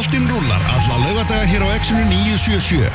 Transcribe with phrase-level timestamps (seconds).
[0.00, 2.88] Boltinn rúlar alla lögadaga hér á Exxonu 977.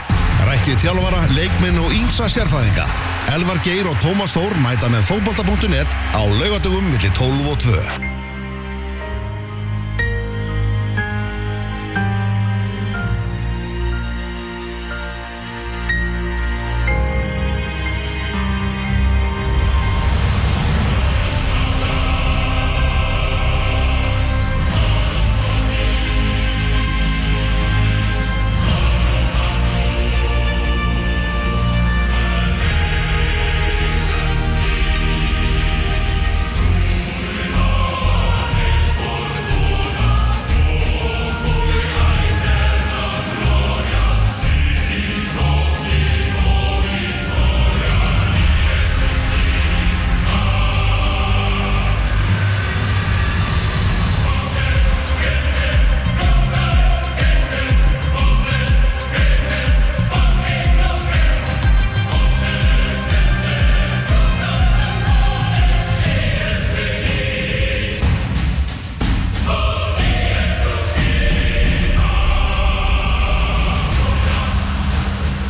[0.48, 2.88] Rættið þjálfara, leikminn og ímsa sérfæðinga.
[3.36, 8.15] Elvar Geir og Tómas Þór mæta með fótbolta.net á lögadagum millir 12 og 2.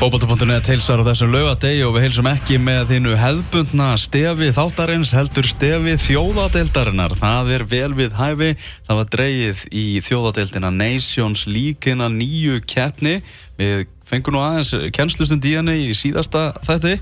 [0.06, 5.47] Fótbolta.net heilsar á þessum laugadegi og við heilsum ekki með þínu hefðbundna stefi þáttarins heldur
[5.50, 7.16] stefi þjóðadeildarinnar.
[7.17, 8.52] Það er vel við hæfi.
[8.86, 13.16] Það var dreyið í þjóðadeildina Nations líkina nýju keppni.
[13.58, 17.00] Við fengum nú aðeins kennslustund í henni í síðasta þætti.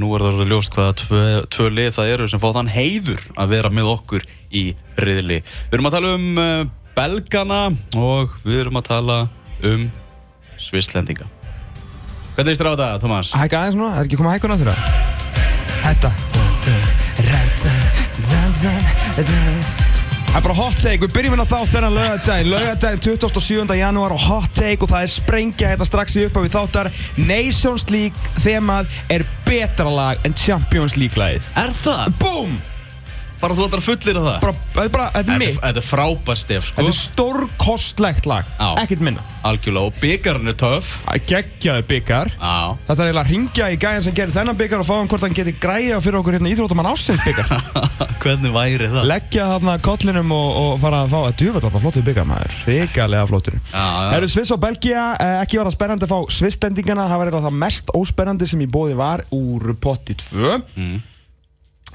[0.00, 3.52] Nú er það ljóst hvaða tvö, tvö lið það eru sem fá þann heiður að
[3.52, 5.42] vera með okkur í riðli.
[5.44, 6.58] Við erum að tala um uh,
[6.96, 7.64] belgana
[8.00, 9.24] og við erum að tala
[9.60, 9.90] um
[10.56, 11.35] svislendinga.
[12.36, 13.30] Hvernig er á þetta, Tomás?
[13.32, 14.68] Hækka aðeins núna, er ekki komað hækkun á þér
[15.86, 16.10] Þetta
[20.26, 23.76] Það er bara hot take, við byrjum hérna þá þennan lögadagin Lögadagin 27.
[23.80, 28.36] janúar og hot take og það er sprengja hérna strax í upphafi þáttar Nations League
[28.44, 32.18] þemað er betra lag en Champions League lagið Er það?
[32.20, 32.58] Búm!
[33.40, 34.36] Bara þú ætlar að fullir það?
[34.42, 36.76] Bara, þetta er bara, þetta er mitt Þetta er frábær stef, sko.
[36.80, 38.68] Þetta er stórkostlegt lag, Já.
[38.82, 39.24] ekkert minna.
[39.46, 40.92] Algjörlega, og byggarinn er töff.
[41.26, 42.54] Geggjaði byggar Já.
[42.88, 45.26] Þetta er eiginlega að ringja í gæjan sem gerir þennan byggar og fá hann hvort
[45.26, 47.50] hann geti græja fyrir okkur hérna íþróttamann ásins byggar
[48.24, 49.06] Hvernig væri það?
[49.12, 52.56] Leggja þarna kollinum og, og fara að fá að djúvöld alltaf flottur byggar maður.
[52.66, 53.58] Ríkalega flottur.
[53.70, 54.14] Já, já.
[54.18, 57.46] Eru Sviss og Belgia, eh, ekki var það spennandi að fá Sviss-stendingana Það var eitthvað
[57.50, 60.96] það mest óspennandi sem í bóði var úr potti 2 Mm.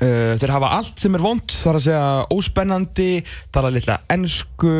[0.01, 3.09] Uh, þeir hafa allt sem er vond, þar að segja óspennandi,
[3.53, 4.72] tala litla ennsku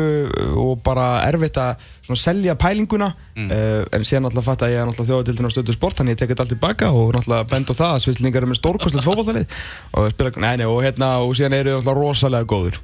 [0.58, 3.12] og bara erfitt að svona, selja pælinguna.
[3.36, 3.50] Mm.
[3.54, 6.22] uh, en síðan náttúrulega fatt að ég er náttúrulega þjóðadildin á stöðu sport þannig ég
[6.24, 9.60] tekit allt tilbaka og náttúrulega bend á það að svillingar eru með stórkostlegt fókbaltalið
[9.94, 12.82] og spila, nei, nei, og hérna og síðan eru þeir náttúrulega rosalega góður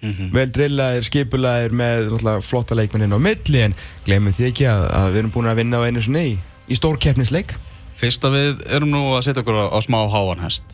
[0.00, 0.30] Mhm.
[0.32, 3.74] vel drillaðir, skipulaðir með náttúrulega flotta leikmenninn á milli en
[4.06, 6.34] glemum því ekki að, að við erum búin að vinna á einu sinni í,
[6.72, 7.52] í stórkeppnisleik.
[8.00, 10.64] Fyrst að við erum nú að setja okkur á, á smá háanhest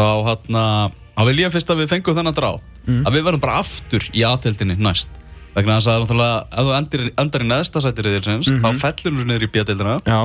[0.00, 0.64] Þá hérna
[1.20, 2.50] Þá vil ég fyrst að við fengum þennan drá
[2.88, 3.02] Mm.
[3.04, 5.10] Að við verðum bara aftur í aðtildinni næst
[5.54, 8.62] Vegna þess að náttúrulega Ef þú endir, endar í neðsta sæti riðilsins Mhm.
[8.64, 10.20] Þá fellur þú niður í bjöldildina Já,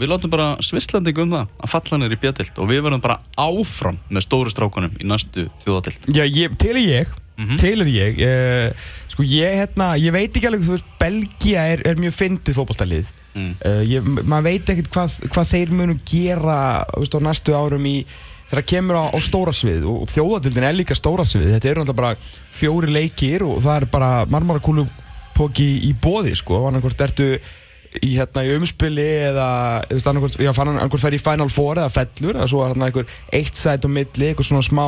[0.00, 3.18] Við látum bara svislendingu um það Að falla niður í bjöld Og við verðum bara
[3.36, 7.58] áfram Með stóru strákunum í næstu þjóðatild Já, ég, til ég, Mhm.
[7.60, 8.72] til er ég uh,
[9.12, 13.12] Sko ég, hérna, ég veit ekki alveg, þú veist, Belgia er, er mjög fyndið fótballtalið
[13.36, 13.52] Mm.
[13.86, 18.04] ég, Maður veit ekkert hvað, hvað þeir munu gera, veist, á næstu árum í
[18.48, 22.00] Þegar kemur á, á stóra svið og þjóðatildin er líka stóra svið Þetta eru náttúrulega
[22.00, 26.62] bara fjóri leikir og það er bara marmarakúlupóki í bóði, sko.
[26.70, 29.48] Annarkvort ertu í, hérna, í umspili eða
[29.92, 33.84] já, annarkvort fer í Final Four eða fellur eða svo er hérna einhver eitt sæt
[33.84, 34.84] á milli, eitthvað svona smá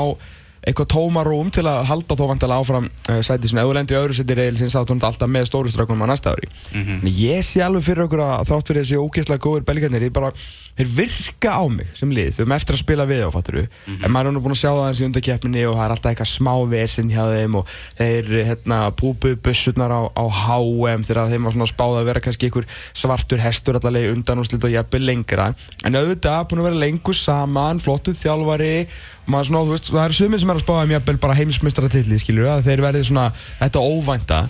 [0.66, 4.00] eitthvað tómarúm til að halda þó vantilega áfram uh, sæti sinni, ef þú lendir í
[4.00, 6.48] öðru sæti reilsins þá er þetta alltaf með stóru strákunum á næsta ári.
[6.75, 7.00] Mhm.
[7.00, 10.32] en ég sé alveg fyrir okkur að þrátt fyrir þessi ógeðslega góður belgarnir þeir bara,
[10.76, 12.34] þeir virka á mig sem lið.
[12.37, 14.04] Við erum eftir að spila við á, fattur Mhm.
[14.04, 16.10] en maður er nú búin að sjá það eins í undarkeppninni og það er alltaf
[16.12, 17.66] eitthvað smá vesinn hjá þeim og
[17.99, 22.46] þeir hérna púpuðu bussurnar á, á HM þegar þeim var svona spáð að vera kannski
[22.50, 25.55] einhver svartur hestur allavega undan og slitt og jafnvel lengra.
[25.84, 28.87] En auðvitað búin að vera lengur saman flottuð þjálfari
[29.31, 32.19] maður svona, þú veist, það eru sumir sem er að spáða um jafnvel bara heimsmyndstaratilli,
[32.23, 33.29] skilur að þeir verði svona
[33.61, 34.41] þetta óvænta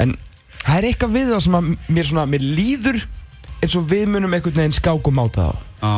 [0.00, 0.16] en
[0.64, 3.00] það er eitthvað við það sem að mér svona, mér líður
[3.60, 5.94] eins og við munum einhvern veginn skákum á það Já,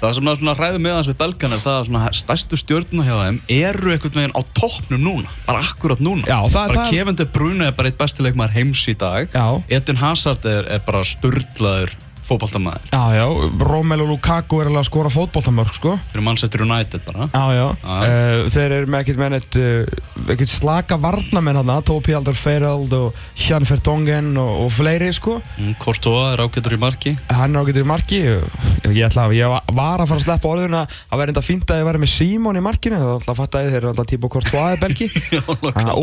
[0.00, 3.14] það sem svona hræðið með þess við belgan er það að svona stærstu stjórnuna hjá
[3.22, 6.26] þeim eru einhvern veginn á toppnum núna, bara akkurat núna.
[6.28, 9.30] Já, það- bara það- Kevin De Bruyne er bara eitt bestileikmaður heims í dag.
[9.32, 9.62] Já.
[9.78, 13.24] Edin Hazard er, er bara sturdlaður fótballtamaður Já, já,
[13.60, 15.94] Romelu Lukaku er alveg að skora fótboltamörk, sko.
[16.12, 17.28] Fyrir Manchester United bara.
[17.32, 17.96] Já, já, Já.
[17.98, 23.18] uh, þeir eru með ekkert með uh, ekkert slaka varnamenn hann Tópi Aldur Feirald og
[23.44, 25.38] Hjan Fertongen og, og fleiri, sko.
[25.58, 27.14] Mm, Courtois er ágættur í marki.
[27.28, 28.22] Hann er ágættur í marki.
[28.88, 30.84] Ég ætla að, ég var að fara að sleppa orðuna.
[31.10, 33.00] Að vera enda fínt að ég væri með Simon í markinu.
[33.00, 35.94] Það er alltaf að fatta að þeir eru alltaf típa Courtois í Belgi Þannig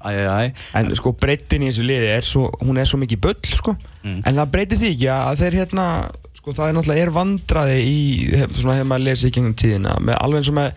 [0.00, 3.20] að, úps Æjæjæ En sko breytin í þessu liði er svo, hún er svo mikið
[3.20, 3.76] bull sko.
[4.04, 4.22] Mm.
[4.24, 5.86] En það breytir því ekki að þeir hérna
[6.40, 8.00] Sko það er náttúrulega er vandraði í
[8.40, 9.98] hef- Svona hefur maður lesið í gengum tíðina.
[10.00, 10.70] Með, Alveg eins og með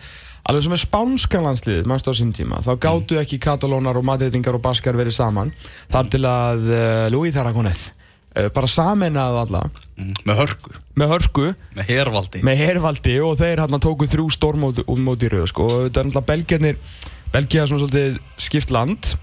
[0.44, 2.58] Alveg eins og með spánska landsliðið, mannstu á sín tíma.
[2.60, 5.54] Þá gáttu ekki katalónar og madridingar og baskar verið saman.
[5.88, 7.86] Þar til að uh, Louis Tarragoneth
[8.36, 9.62] uh, Bara sameinaðu alla.
[9.96, 11.46] Mm, með hörku, Með hörku.
[11.78, 12.44] Með hervaldi.
[12.44, 15.64] Með hervaldi og þeir hérna tóku þrjú stórmót út mót í rauð sko.
[15.64, 16.76] og þetta er náttúrulega belgjarnir
[17.34, 19.14] Belgia er svona svolítið skipt land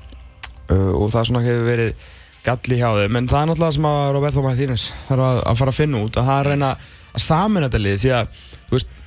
[0.72, 2.10] uh, og það svona hefur verið
[2.46, 3.20] galli hjá þeim.
[3.20, 6.18] En það er náttúrulega sem að Roberto Martínez þarf að, að fara að finna út
[6.18, 6.72] að það er að reyna
[7.12, 8.98] að samin þetta lið því að þú veist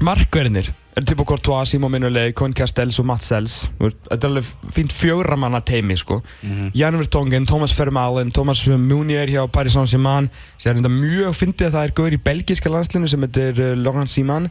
[0.00, 3.56] markverðinir er typu Courtois, Simon Mignolet, Coin Castells og Mats Sells.
[3.78, 6.20] Þetta er alveg fínt fjögramanna teimi sko.
[6.42, 6.72] Mhm.
[6.74, 10.30] Jan Vertongen, Thomas Vermaelen, Thomas Munier hjá Paris Saint-Germain.
[10.58, 13.76] Sem er enda mjög fyndið að það er gauður í belgíska landslinu sem heitir uh,
[13.76, 14.50] Laurent Simon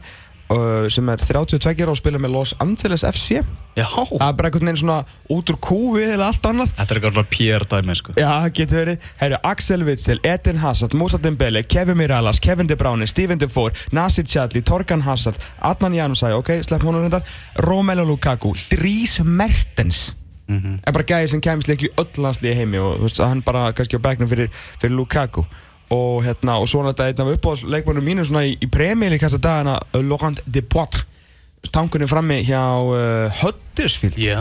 [0.90, 3.38] sem er 32 ára og spila með Los Angeles FC
[3.78, 4.96] Já, það er bara einhvern veginn svona
[5.30, 8.80] út úr kúfi eða allt annað þetta er eitthvað Pierre dæmi sko Já, það getur
[8.80, 9.06] verið.
[9.20, 14.26] Herru, Axel Witsel, Eden Hazard, Moussa Dembele, Kevin Miralas, Kevin De Bruyne, Steven Defour, Nasir
[14.26, 17.22] Chadli, Torgan Hazard, Adnan Janusaj, ok, slepp honum þetta,
[17.62, 20.16] Romelu Lukaku, Dries Mertens.
[20.50, 20.80] Mhm.
[20.82, 24.00] er bara gæði sem kemist leikli öll landslíði heimi og þú veist, hann bara kannski
[24.02, 24.48] á begnum fyrir,
[24.82, 25.44] fyrir Lukaku
[25.90, 29.78] og hérna, og þetta er einn af uppáhaldsleikmannum mínu svona í, í premjali kasta dagana
[29.78, 31.06] uh, Laurent Depoitre
[31.74, 34.16] tankunni frammi hjá uh, Huddersfield.
[34.16, 34.40] Já,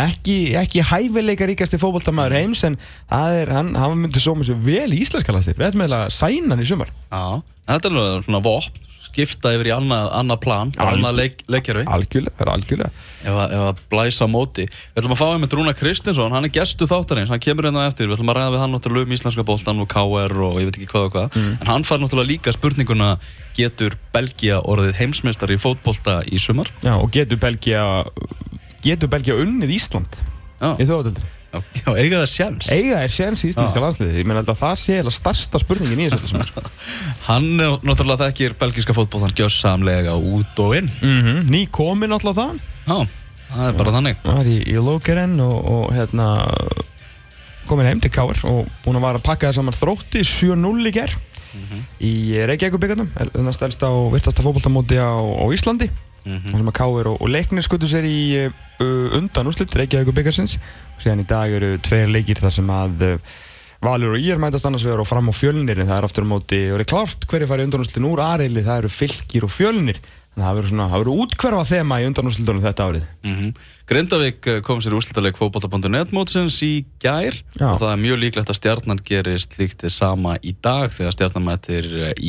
[0.00, 2.78] ekki, ekki hæfileika ríkasti fótboltamaður heims en
[3.10, 6.54] það er, hann, hann myndi svo sér vel í íslenska lastir við ætlum að sæna
[6.54, 6.94] hann í sumar.
[7.12, 8.82] Já Þetta er alveg svona vopn
[9.14, 13.04] skipta yfir í annað, annað plan annað leik, leikjarfi algjörlega, er algjörlega.
[13.24, 14.66] Ef að blæsa móti.
[14.66, 18.10] Við ætlum að fá einmitt Rúna Kristinsson, hann er gestu þáttarins hann kemur hérna eftir,
[18.10, 20.80] við ætlum að ræða við hann náttúrulega um íslenska boltan og KR og ég veit
[20.80, 21.38] ekki hvað og hvað.
[21.60, 23.14] En hann fær náttúrulega líka spurninguna
[23.54, 26.70] getur Belgia orðið heimsmeistar í fótbolta í sumar?
[26.82, 27.86] Já, og getur Belgia
[28.84, 30.18] getur Belgia unnið Ísland
[30.60, 33.84] Já, í þjóðadeldri já, já eiga það sjans eiga er séns í íslenska Já.
[33.86, 36.64] landsliði ég meina að það sé eða starsta spurningin í þessu sko.
[37.28, 40.90] Hann er náttúrulega þekkir belgiska fótboltan gjössamlega út og inn.
[41.04, 42.98] Mm ný komin alltaf það Já,
[43.54, 44.18] það er bara þannig.
[44.24, 46.26] Hann var í, í Lókeren og, og hérna
[47.68, 50.92] komin heim til Káar og búin að vara að pakka það saman þrótti 7-0 í
[50.92, 51.14] ger
[52.02, 52.12] í
[52.50, 55.88] Reykjavík byggarnum þennast elsta og virtasta fótboltamóti á, á Íslandi
[56.24, 56.50] Mhm.
[56.50, 60.56] þar sem að Káir og, og leiknir skutu sér í uh, undan úrslit Reykjavík byggarsins
[60.58, 63.34] og síðan í dag eru tveir leikir þar sem að uh,
[63.84, 66.28] Valur og Ír mætast annars vegar og fram á fjölnir en það er aftur á
[66.30, 69.98] móti og er klárt hverju fari undanúrslitin úr aðreili það eru fylgir og fjölnir.
[70.34, 73.04] Þannig að það verður svona, það verður útkverfa þema í undanúrslitunum þetta árið.
[73.22, 73.52] Mm
[73.84, 77.36] Grindavík eh, kom sér úrslitaleg fótbolta.net mótsins í gær.
[77.60, 77.68] Já.
[77.68, 81.44] og það er mjög líklegt að stjarnan gerist líkt þið sama í dag þegar stjarnan
[81.44, 82.24] mætir að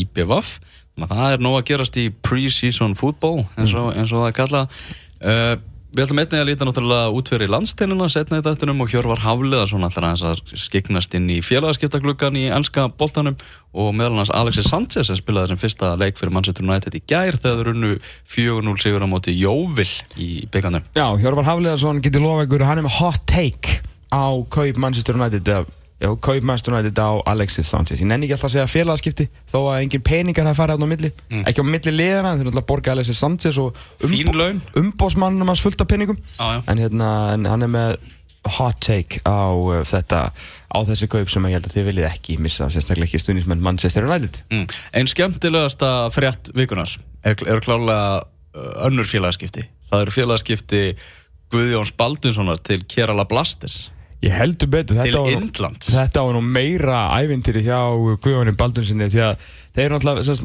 [1.03, 4.83] það er nóg að gerast í pre-season football eins og, eins og það er kallað
[5.21, 5.55] uh,
[5.95, 9.85] Við ætlum einnig að líta náttúrulega út fyrir landsteinina setna í dættinum og Hjörvar Hafliðarsson
[9.87, 13.37] ætlar aðeins að skiknast inn í félagaskiptagluggan í enska boltanum
[13.71, 17.39] og meðal hans Alexis Sanchez sem spilaði sem fyrsta leik fyrir Manchester United í gær
[17.39, 17.93] þegar þeir runnu
[18.33, 19.87] 4-0 sigur á móti Jóvil
[20.19, 20.83] í byggandum.
[20.99, 23.79] Já, Hjörvar Hafliðarsson getur lofa ykkur hann er með hot take
[24.11, 25.63] á kaup Manchester United eða,
[25.99, 28.01] já, kaup Manchester United á Alexis Sanchez.
[28.01, 31.11] Ég nenni ekki alltaf að segja félagaskipti þó að engin peningar hafa farið á milli.
[31.43, 33.77] Ekki á milli liðana, þeir náttúrulega borga Alexis Sanchez og
[34.75, 36.19] umbósmannum hans fullt af peningum.
[36.39, 36.61] Já.
[36.67, 37.97] en, hérna, en hann er með
[38.45, 42.37] hot take á uh, þetta á þessi kaup sem ég held að þið viljið ekki
[42.41, 44.41] missa sérstaklega ekki stuðnismenn Manchester United.
[44.53, 44.67] Mm.
[44.93, 46.91] Einn skemmtilegasta frétt vikunar
[47.25, 49.65] er, er klálega uh, önnur félagaskipti.
[49.89, 50.83] Það eru félagaskipti
[51.53, 53.89] Guðjóns Baldunssonar til Kerala Blasters
[54.23, 55.87] Ég heldur betur þetta var- Indland.
[55.91, 57.79] Þetta var nú meira ævintýri hjá
[58.23, 59.43] Guðjóni Baldunsinni því að
[59.75, 60.37] þeir náttúrulega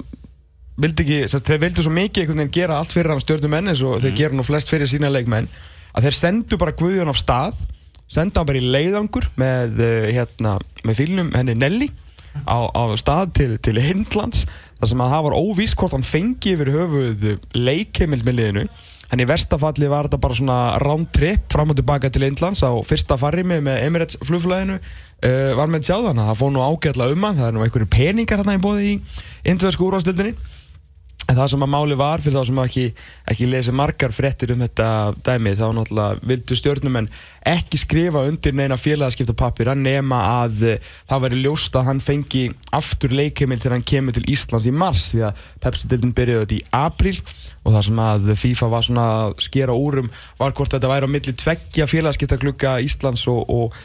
[0.80, 3.68] vildi ekki, sérst, þeir vildi svo mikið einhvern veginn gera allt fyrir hann stjórnum menn
[3.72, 5.48] eins og þeir gera nú flest fyrir sína leikmenn
[5.94, 7.58] að þeir sendu bara Guðjón af stað
[8.10, 11.90] senda hann bara í leiðangur með, uh, hérna, með fílnum henni Nelly
[12.48, 14.46] á, á stað til, til Hindlands
[14.80, 18.64] þar sem að það var óvíst hvort hann fengi yfir höfuð leikheimild með liðinu
[19.10, 22.70] en í verstafalli var þetta bara svona round trip fram og tilbaka til Indlands á
[22.86, 27.40] fyrsta farrimi með Emirates flugflæðinu uh, var með sjáðan það fóð nú ágætla um hann
[27.40, 28.96] það er nú einhverju peningar hérna í bóði í
[29.50, 30.36] indversku úrvastildinni
[31.30, 32.84] En það sem að máli var fyrir þá sem ekki,
[33.30, 34.86] ekki lesi margar fréttir um þetta
[35.22, 37.06] dæmi þá náttúrulega vildu stjórnumenn
[37.46, 42.42] ekki skrifa undir neina félagaskipta pappir nema að eh, það væri ljóst að hann fengi
[42.74, 46.66] aftur leikheimil þegar hann kemur til Íslands í mars því að Pepsi-dildin byrjuði þetta í
[46.80, 47.14] apríl
[47.62, 50.10] og það sem að FIFA var svona að skera úrum
[50.40, 53.80] var hvort þetta væri á milli tveggja félagaskipta glugga Íslands og, og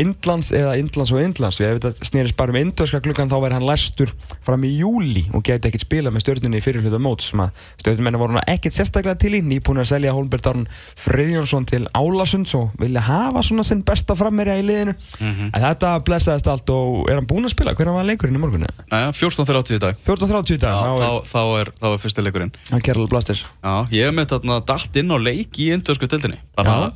[0.00, 1.60] Indlands eða Indlands og Indlands.
[1.60, 4.12] Ef þetta snýrist bara um indverska klukkan þá væri hann læstur
[4.46, 7.52] fram í júli og geti ekkert spila með stjórnunni í fyrirhluta mót sem að
[7.82, 10.66] stjórnumenni voru ekkert sérstaklega til í nýbúin að selja Holmberg Darn
[10.98, 14.94] Friðjónsson til Álasunds og vilja hafa svona sinn besta frammerja í liðinu.
[15.18, 15.50] Mhm.
[15.54, 17.74] en þetta blessaðist allt og er hann búinn að spila?
[17.78, 18.68] hvernig var leikurinn í morgunni?
[18.90, 19.98] Næja, 14.30 í dag.
[20.06, 22.52] 14.30 í dag, Já, þá þá, er þá, er, þá er fyrsti leikurinn.
[22.70, 23.44] Hann Kerala Blasters.
[23.62, 26.90] Já, ég hef með þarna dalt inn á leik í indösku tildinni bara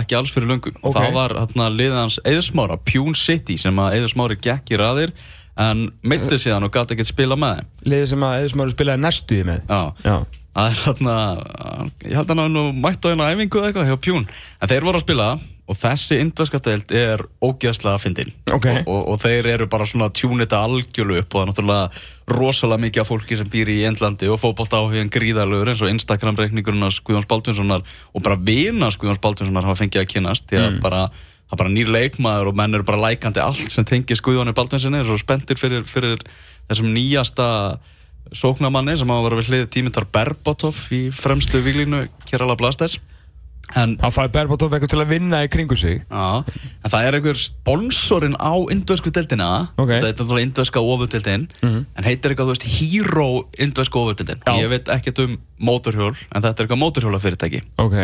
[0.00, 0.96] ekki alls fyrir löngu og Ok.
[0.96, 5.12] þá var þarna liðans Eðsmára, Pune City sem að Eðsmári gekk í raðir
[5.60, 9.40] en mitti síðan og gæti ekkert spila með þeim liðið sem að Eðismári spilaði næstu
[9.40, 10.16] í með Já, Já.
[10.54, 11.14] Það er þarna
[12.04, 14.38] ég held að hann nú mætt á eina æfingu eða eitthvað hjá Pune.
[14.60, 15.28] En þeir voru að spila
[15.70, 18.32] og þessi indöska deild er ógeðslega fyndin.
[18.50, 18.66] Ok.
[18.66, 21.86] og, og, og þeir eru bara svona tjúnita algjölu upp og það er náttúrulega
[22.34, 26.82] rosalega mikið af fólki sem býr í Indlandi og fótbollt áhugin gríðarlegur eins og Instagram-reikningurinn
[26.82, 31.06] hans Guðjóns Baldvinssonar og bara vina Guðjóns Baldvinssonar hafa fengið að kynast því að bara,
[31.46, 35.04] það er bara nýr leikmaður og menn eru bara lækandi allt sem tengir Guðjóni Baldvinssoni
[38.36, 42.98] sóknamanni sem hafa verið við hlið tímindar Berbatov í fremstu výlínu Kerala Blasters.
[43.78, 46.00] En hann fæði Berbatov eitthvað til að vinna í kringu sig.
[46.10, 49.50] Já, en það er einhver sponsorinn á indvösku deildina.
[49.76, 49.92] Ok.
[49.92, 53.28] Þetta er náttúrulega indvöska ofurdeildin En heitir eitthvað, þú veist, Hero
[53.62, 54.42] indvöska ofurdeildin.
[54.42, 54.56] Já.
[54.58, 58.00] Ég veit ekkert um mótorhjól En þetta er eitthvað mótorhjóla fyrirtæki ok.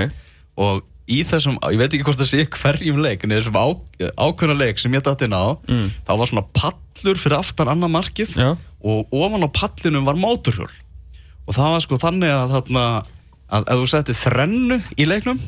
[0.63, 3.67] Og í þessum, ég veit ekki hvort það sé hverjum leik En í þessum á,
[4.27, 5.91] ákveðna leik sem ég datt inn á mm.
[6.07, 8.49] þá var svona pallur fyrir aftan annað markið Já.
[8.87, 10.73] Og ofan á pallinum var mótorhjól
[11.47, 12.89] Og það var sko þannig að þarna
[13.47, 15.39] Að ef þú setti þrennu í leiknum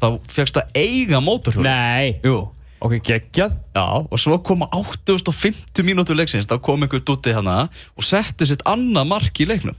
[0.00, 2.48] Þá fegst að eiga mótorhjól nei Jú
[2.80, 8.06] ok geggjað Já, og svo koma 850 mínútur leiksins, þá kom einhver dutti hana og
[8.06, 9.76] setti sitt annað mark í leiknum.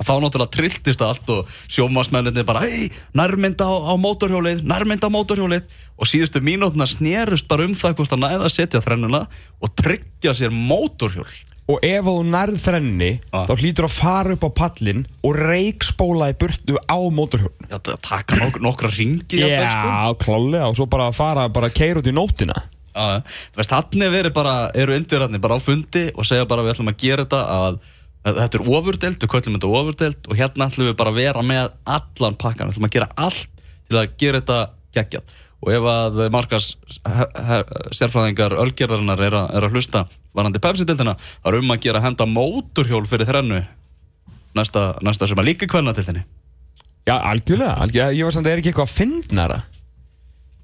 [0.00, 5.12] Og þá náttúrulega trilltist allt og sjómasmenninni bara, hei, nærmynda á, á mótorhjólið, nærmynda á
[5.12, 5.66] mótorhjólið.
[6.00, 9.26] Og síðustu mínútuna snerust bara um það hvort að næða setja þrennuna
[9.60, 11.28] og tryggja sér mótorhjól.
[11.70, 13.44] og ef þú nærð þrenni Ah.
[13.46, 18.00] þá hlýtur að fara upp á pallin og reikspóla í burtu á mótorhjón Já, það
[18.02, 19.38] taka nok nokkra ringi.
[19.38, 19.86] jafnvel, sko.
[19.86, 22.56] Já, klálega og svo bara fara bara keir út í nóttina
[22.90, 23.22] Já,
[23.54, 26.74] þú veist, hann er verið bara, eru indverðarnir bara á fundi og segja bara við
[26.74, 27.78] ætlum að gera þetta að
[28.24, 31.70] þetta er ofurdelt, við köllum þetta ofurdelt og hérna ætlum við bara að vera með
[31.96, 34.58] allan pakkan, við ætlum að gera allt til að gera þetta
[34.96, 35.34] geggjað.
[35.60, 36.70] Og ef að markas
[37.96, 43.04] sérfræðingar ölgerðarinnar er, er að hlusta varandi Pepsi-deltina, þá er um að gera henda móturhjól
[43.10, 43.64] fyrir þrennu
[44.56, 46.22] næsta, næsta sem að líka kvenna til þenni
[47.08, 48.16] Já, algjörlega, algjörlega.
[48.16, 49.58] ég var samt að það er ekki eitthvað að finnara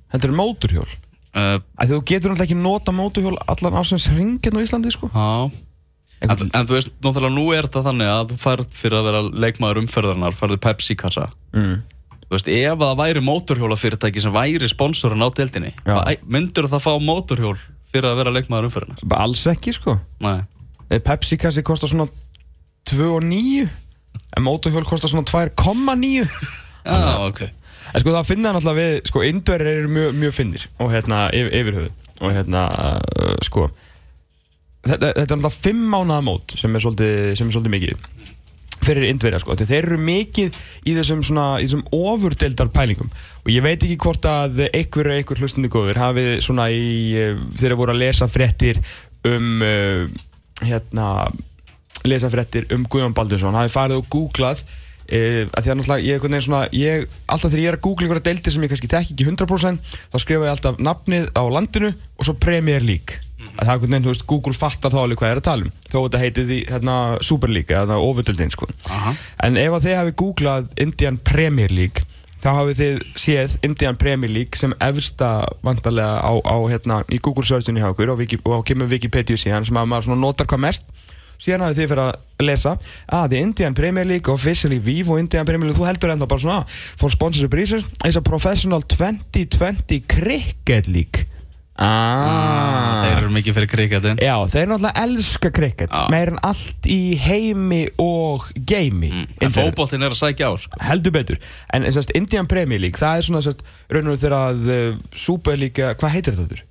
[0.07, 0.89] Þetta er mótorhjól.
[1.37, 5.11] Uh, að Þú getur náttúrulega ekki nota mótorhjól allan ásins hringin á Íslandi sko.
[5.11, 5.51] Já
[6.25, 9.23] En, en þú veist, náttúrulega nú er þetta þannig að þú færð fyrir að vera
[9.45, 11.77] leikmaður umferðarnar færðu Pepsi-kassa mm.
[12.27, 16.01] Þú veist, ef það væri mótorhjólafyrirtæki sem væri sponsorinn á deildinni Já.
[16.25, 17.59] myndur það fá mótorhjól
[17.93, 19.05] fyrir að vera leikmaður umferðarnar?
[19.21, 20.41] Alls ekki sko Nei
[20.87, 22.07] Eh, Pepsi-kassi kostar svona
[22.87, 23.67] 2,9
[24.37, 26.27] En mótorhjól kostar svona 2,9
[26.87, 27.41] Já, ok
[27.95, 31.53] En sko það finna náttúrulega við, sko, indverðir eru mjög, mjög finnir og hérna yfir,
[31.59, 33.67] yfir höfuð og hérna, uh, sko
[34.87, 38.07] þetta, þetta er náttúrulega fimm mánaða mót sem er svolítið, sem er svolítið mikið
[38.87, 43.11] fyrir indverja, sko, þeir eru mikið í þessum svona, í þessum ofurdeldar pælingum.
[43.45, 46.87] Og ég veit ekki hvort að einhver eða einhver hlustundi góður hafið svona í,
[47.59, 48.81] þeir eru voru að lesa fréttir
[49.27, 50.07] um uh,
[50.63, 51.11] hérna
[52.07, 53.57] lesa fréttir um Guðjón Baldursson.
[53.59, 54.67] Hafið farið og googlað
[55.07, 58.25] Uh, að því að náttúrulega ég, svona, ég alltaf þegar ég er að googla einhverja
[58.27, 62.27] deildir sem ég kannski þekki ekki 100% þá skrifa ég alltaf nafnið á landinu og
[62.27, 63.21] svo Premier League
[63.55, 65.49] að það er einhvern veginn, þú veist, Google fattar þá alveg hvað ég er að
[65.49, 65.73] tala um.
[65.87, 68.69] Þó þetta heiti því hérna Super League eða ofurdeildin sko.
[68.91, 69.17] Aha.
[69.47, 72.07] en ef að þið hafi googlað Indian Premier League
[72.45, 75.31] þá hafið þið séð Indian Premier League sem efsta
[75.67, 79.67] vantarlega á, á hérna í Google searchinu hjá okkur og, Wiki, og kemur Wikipedia síðan
[79.67, 80.89] sem að maður svona notar hvað mest.
[81.43, 82.75] Síðan hafið þið fyrir að lesa
[83.13, 86.61] að the Indian Premier League officially Vivo Indian Premier League, þú heldur ennþá bara svona
[86.71, 91.27] for sponsorship reasons is a professional 2020 cricket league
[91.79, 96.05] ah, Þeir eru mikið fyrir kriketinn Já, þeir náttúrulega elska cricket Já.
[96.13, 99.57] meir en allt í heimi og geimi En Indverjar.
[99.59, 100.81] fótboltinn er að sækja á sko.
[100.89, 101.41] heldur betur
[101.77, 105.61] en sérst, Indian Premier League, það er svona sérst, raun og þegar að uh, Super
[105.61, 106.66] League, hvað heitir þetta?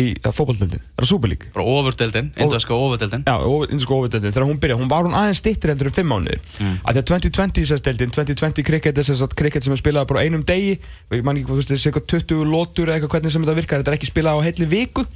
[0.00, 1.44] Í fótballdeldin, er það Superlík?
[1.54, 3.34] Bara ofurdeldin, indverska ofurdeldin Já,
[3.70, 6.40] indisku ofurdeldin, þegar hún byrjaði, hún var hún aðeins stittir heldur en fimm mánuðir.
[6.58, 6.80] Mm.
[6.82, 10.24] að því að 2020 sérst deildin, 2020 cricket er sérst cricket sem er spilað bara
[10.26, 10.80] einum degi.
[11.10, 13.58] Og ég man ekki, þú veist, þessi eitthvað 20 lótur eða eitthvað hvernig sem þetta
[13.60, 15.06] virkar, þetta er ekki spilað á heilli viku.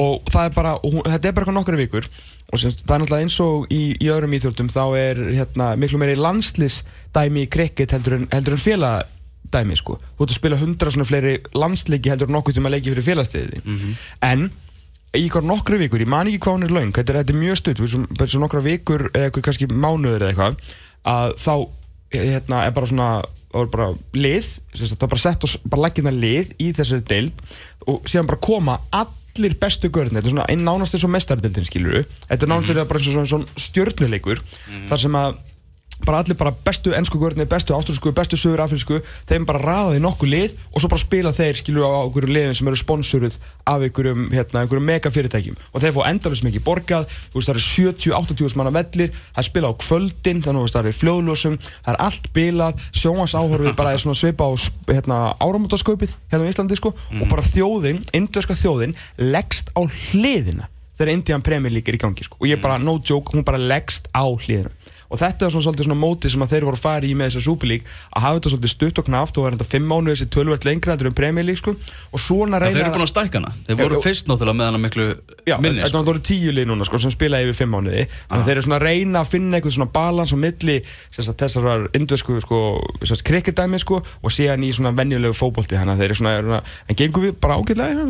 [0.00, 2.10] Og það er bara, og hún, þetta er bara eitthvað nokkru vikur.
[2.48, 6.00] Og semst, það er náttúrulega eins og í, í öðrum íþjóldum þá er hérna miklu
[6.00, 8.62] meiri landslisdæmi í cricket heldur en, heldur en
[9.48, 9.98] félagadæmi sko.
[10.16, 13.62] Þú ert að spila hundra svona fleiri landsleiki heldur nokkuð að leiki fyrir félagsliði
[14.22, 14.50] en
[15.16, 17.40] í ykkur nokkru vikur, ég man ekki hvað hún er laung þetta er, þetta er
[17.40, 17.80] mjög stutt,
[18.18, 20.56] bara svona nokkra vikur eða eitthvað kannski mánuður eða eitthvað
[21.08, 21.54] að þá
[22.12, 23.08] hérna, er bara svona
[23.48, 27.40] það var bara lið það var bara sett og bara leggina lið í þessari deild
[27.88, 31.68] og síðan bara koma allir bestu görðin þetta er svona einn nánast eins og mestardildin
[31.68, 34.44] skilur þetta er nánast mm bara eins og svona, svona stjörnuleikur
[34.90, 35.40] þar sem að
[36.06, 40.30] bara allir bara bestu ennsku görðinni, bestu ástralsku, bestu sögur afrísku, þeim bara raðaði nokkuð
[40.32, 43.38] lið og svo bara spila þeir skilur á einhverju liðin sem eru sponsoruð
[43.68, 47.54] af einhverjum, hérna, einhverjum mega fyrirtækjum og þeir fá endalist mikið borgað þú veist það
[47.56, 47.66] eru
[47.98, 52.00] 70-80 manna vellir það er spilað á kvöldin, þannig að það eru fljóðlösum það er
[52.06, 54.52] allt bilað, sjónvarsáhorfið bara er svona svipa á
[54.88, 61.12] hérna, áramótaskaupið hérna á Íslandi sko og bara þjóðin, indverska þjóðin leggst á hliðina þegar
[61.14, 62.38] Indian Premier League er í gangi sko.
[62.40, 64.72] og ég bara, no joke, hún bara leggst á hliðina
[65.08, 67.30] og þetta er svona svolítið svona mótið sem að þeir voru að fara í með
[67.38, 70.28] þessa League að hafa þetta svolítið stutt og knaft og er þetta fimm mánuð þessi
[70.34, 71.74] tölvöld lengra þetta er um League sko.
[72.12, 73.52] Og svona Þeir reyna eru búin að stækka hana.
[73.66, 74.02] Þeir Já, voru já.
[74.04, 75.06] fyrst náttúrulega með hana miklu
[75.48, 75.96] Já, minni þetta sko.
[75.96, 78.04] er náttúrulega tíu lið núna sko, sem spila yfir fimm mánuði.
[78.28, 80.76] Þannig að þeir eru svona að reyna að finna eitthvað svona balans á milli
[81.16, 82.60] þessar indvesku sko,
[83.30, 85.78] krikketdæmi sko, og síðan í svona venjulegu fótbolti.
[85.78, 88.06] Þannig að þeir eru svona, eru svona en gengum við bara ágætlega,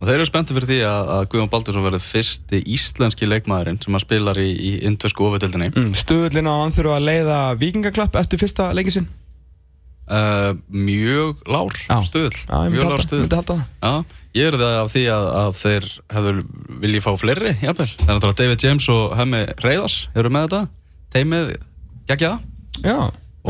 [0.00, 3.96] og þeir eru spenntið fyrir því að, að Guðjón Baldursson verður fyrsti íslenski leikmaðurinn sem
[3.98, 8.40] að spilar í, í indversku ofurdeldinni mm, Stöðlinn á hann þurfa að leiða vikingaklapp eftir
[8.40, 9.10] fyrsta leikið sinn.
[10.10, 12.00] Uh, Mjög lár Já.
[12.08, 13.60] stuðl Já, ég myndi halda, það.
[13.84, 16.40] Já, ég er það af því að, að þeir hefur
[16.82, 17.88] viljið fá fleiri, jafnvel.
[18.00, 20.62] Það er náttúrulega David James og Hemmi Reyðars eru með þetta,
[21.14, 21.52] teimið
[22.10, 22.98] geggja það Já,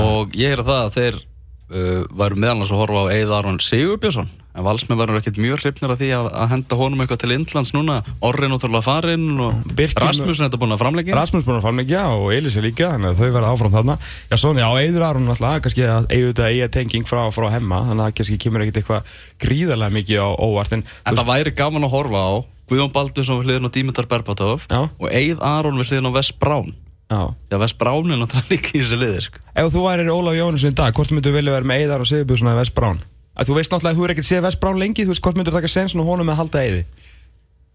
[0.04, 3.62] og ég er það að þeir uh, væru meðal annars að horfa á Eið Aron
[3.64, 7.34] Sigurbjörnsson en valsmenn verður ekkert mjög hrifnir af því að, að henda honum eitthvað til
[7.36, 11.60] Indlands núna Orri náttúrulega farinn og Birkir- Rasmussen er þetta búin að framleggja Rasmus búinn
[11.60, 15.06] að mikið og Elisa líka þannig að þau verða áfram þarna Já, svona, já, Eiður
[15.06, 18.64] Aron alltaf, kannski að eiga þetta eiga tenging frá, frá hemma þannig að kannski kemur
[18.66, 19.14] ekkert eitthvað
[19.46, 22.32] gríðarlega mikið á óvart en, En það væri gaman að horfa á
[22.70, 24.82] Guðjón Baldursson við hliðin á Dimitar Berbatov Já.
[24.90, 26.74] og Eið Aron við hliðin á Wes Brown
[27.10, 27.22] já.
[27.58, 29.40] Wes Brown er náttúrulega líka í þessu liði sko.
[29.58, 32.52] Ef þú værir Ólaf Jónsson í dag, hvort myndu vilja vera með Eiðar og Sigurbjörnsson
[32.52, 33.00] eða Vest Brán?
[33.40, 35.38] Að þú veist náttúrulega að þú er ekkert séð Vest Brán lengi, þú veist hvort
[35.38, 36.82] myndu taka sensin og honum með að halda Eiði?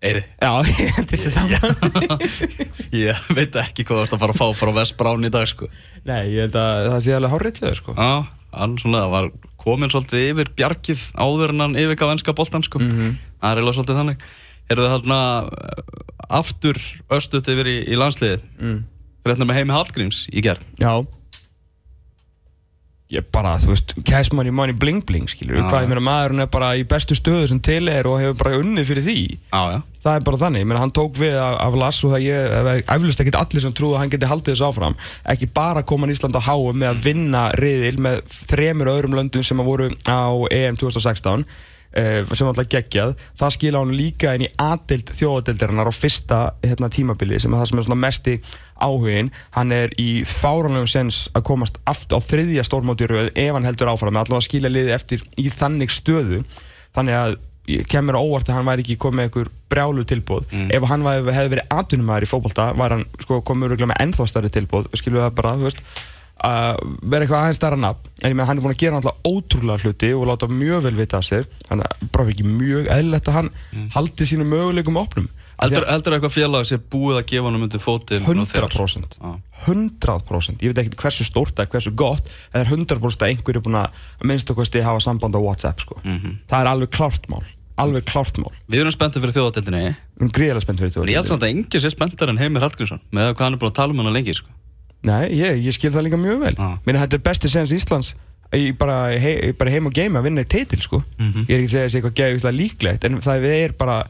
[0.05, 1.73] Eiði Já, ég hendi sér saman
[2.93, 5.49] Ég veit ekki hvað þú ert að fara að fá frá West Brown í dag
[5.49, 5.69] sko.
[6.05, 8.11] Nei, ég held að það sé alveg hárreitlega sko Já,
[8.59, 9.31] hann svona var
[9.65, 12.83] komin svolítið yfir bjargið áður en hann yfirgaf ennska boltan sko.
[12.83, 13.15] Mhm.
[13.41, 14.27] Það er eiginlega svolítið þannig
[14.65, 15.19] Eru það hérna
[16.35, 16.79] aftur
[17.13, 18.79] östut yfir í, í landsliði mm.
[19.25, 21.05] Fyrir með Heimi Hallgríms í ger Já
[23.13, 25.67] Ég bara, þú veist, cash money, money, bling bling, skilur Já.
[25.69, 28.57] Hvað, ég meina, maðurinn er bara í bestu stöðu sem til er og hefur bara
[28.57, 29.19] unnið fyrir því.
[29.51, 29.77] Já, já.
[30.05, 33.21] Það er bara þannig, ég meina, hann tók við af, Lass og það ég, eflust
[33.21, 34.97] ekkert allir sem trúðu að hann geti haldið þessu áfram.
[35.35, 39.45] Ekki bara koma í Ísland á háum með að vinna riðil með þremur öðrum löndum
[39.45, 41.63] sem að voru á EM 2016 eh,
[41.95, 47.39] sem alltaf geggjað það skila hann líka inn í aðild þjóðadeildarinnar á fyrsta hérna, tímabili
[47.39, 48.35] sem er það sem er svona mesti
[48.83, 53.55] áhugin hann er í fáránlegum sens að komast aftur á þriðja stórmóti í röð ef
[53.55, 56.41] hann heldur áfram, með allavega skilja liði eftir í þannig stöðu.
[56.95, 57.37] Þannig að
[57.89, 61.53] kemur á óvart að hann væri ekki komið einhver brjálu tilbúð ef hann væri, hefði
[61.55, 65.55] verið atvinnumæður í fótbolta var hann sko, komið með ennþá stærri tilbúð skilju það bara,
[65.57, 65.81] þú veist
[66.43, 69.15] að vera eitthvað aðeins stærra nafn en ég meina hann er búin að gera alltaf
[69.25, 73.29] ótrúlega hluti og láta mjög vel vita af sér þannig að bara ekki mjög eðlilegt
[73.31, 73.49] að hann
[73.95, 78.27] haldi sínu möguleikum opnum að- heldur eitthvað félag sé búið að gefa hann undir fótinn
[78.27, 78.67] nú þegar?
[78.75, 79.31] 100% Já.
[79.65, 83.63] 100% ég veit ekki hversu stórt eða hversu gott en það er 100% að einhverju
[83.65, 83.87] búin að
[84.19, 85.97] að minnst okkur stið hafa samband á Whatsapp sko.
[86.03, 86.39] Mhm.
[86.51, 87.43] það er alveg klárt mál
[87.79, 91.15] alveg klárt mál Við erum spenntið fyrir þjóðadeildinni við erum gríðarlega spennt fyrir En ég
[91.19, 93.79] held samt að enginn sé spenntar en Heimir Hallgrímsson með hvað hann er búin að
[93.79, 94.47] tala um hann lengi sko.
[95.05, 96.55] Nei, ég, ég skil það líka mjög vel.
[96.57, 96.69] Já.
[96.85, 98.13] Minna, þetta er besti sens Íslands
[98.55, 101.03] í bara, hei, bara heim og geima að vinna í titil sko.
[101.19, 101.47] Mhm.
[101.49, 104.03] ég er ekki að segja þessi eitthvað geðvíslega líklegt en það er bara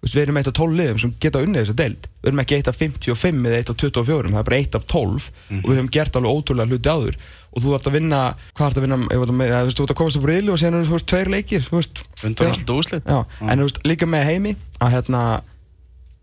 [0.00, 2.06] við erum eitt af 12 liðum sem geta unnið þessa deild.
[2.22, 4.86] Við erum ekki eitt af 55 eða eitt af 24 það er bara eitt af
[4.88, 5.26] 12
[5.60, 7.18] og við höfum gert alveg ótrúlega hluti áður.
[7.50, 8.20] Og þú ert að vinna
[8.56, 10.78] hvað ert að vinna, þú veist, þú ert að komast upp úr riðli og síðan
[10.78, 14.08] eru þú veist, tveir leikir þú veist, Undan alltaf úslit Já, en þú veist, líka
[14.08, 15.22] með heimi að hérna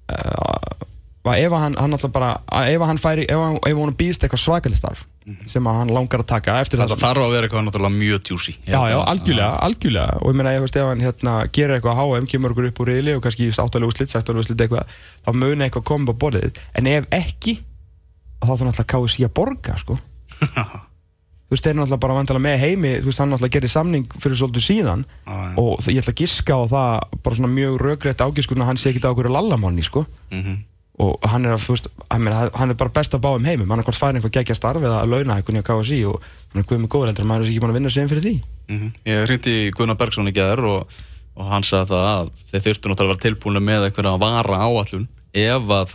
[0.09, 0.87] uh,
[1.35, 2.29] ef hann, hann alltaf bara
[2.71, 5.05] ef hann færi, ef, að, ef hún býðst eitthvað svakalig starf
[5.45, 8.77] sem hann langar að taka eftir Þetta þarf að vera eitthvað náttúrulega mjög djúsi Já,
[8.87, 10.19] já, algjörlega, algjörlega.
[10.23, 12.91] Og ég meina, ég veist, ef hann hérna gerir eitthvað HM, kemur okkur upp úr
[12.93, 14.87] riðli og kannski áttalegu slitt, sættalegu slitt eitthvað
[15.27, 16.61] þá muni eitthvað koma upp á borðið.
[16.79, 17.57] En ef ekki,
[18.39, 19.99] þá þarf náttúrulega KSI að borga, sko.
[21.47, 24.07] Þú veist, þeir eru náttúrulega bara vantilega með heimi þú veist, hann náttúrulega gerir samning
[24.19, 25.03] fyrir svolítið síðan.
[25.27, 25.35] Já.
[25.59, 28.79] og það- ég ætla að giska á það bara svona mjög röggrætt ágiskun að hann
[28.81, 30.05] sé ekki á okkur lallamanni, sko.
[30.31, 30.57] Mhm.
[30.97, 33.83] Og hann er, að, veist, hann, meina, hann er bara best að báðum heimum, hann
[33.83, 36.69] er hvort færi einhver geggja starf eða að launa eitthvað nýja KSI og hann er
[36.69, 38.89] guð með góður heldur, maður er ekki búin að vinna einn fyrir því Mhm.
[39.07, 40.97] Ég hringdi í Gunnar Bergson í gæðar og,
[41.39, 45.05] og hann sagði það að þeir þurftu náttúrulega að vera tilbúinu með einhverja vara áallun
[45.31, 45.93] ef að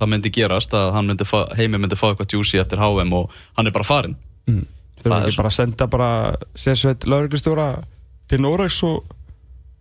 [0.00, 3.70] það myndi gerast að myndi fá, heimi myndi fá eitthvað djúsi eftir HM og hann
[3.70, 4.16] er bara farinn
[4.50, 4.66] mm.
[5.00, 6.10] Þau eru er ekki bara að senda bara
[6.60, 7.68] sérsveit lauruglistjóra
[8.28, 9.14] til Noregs og,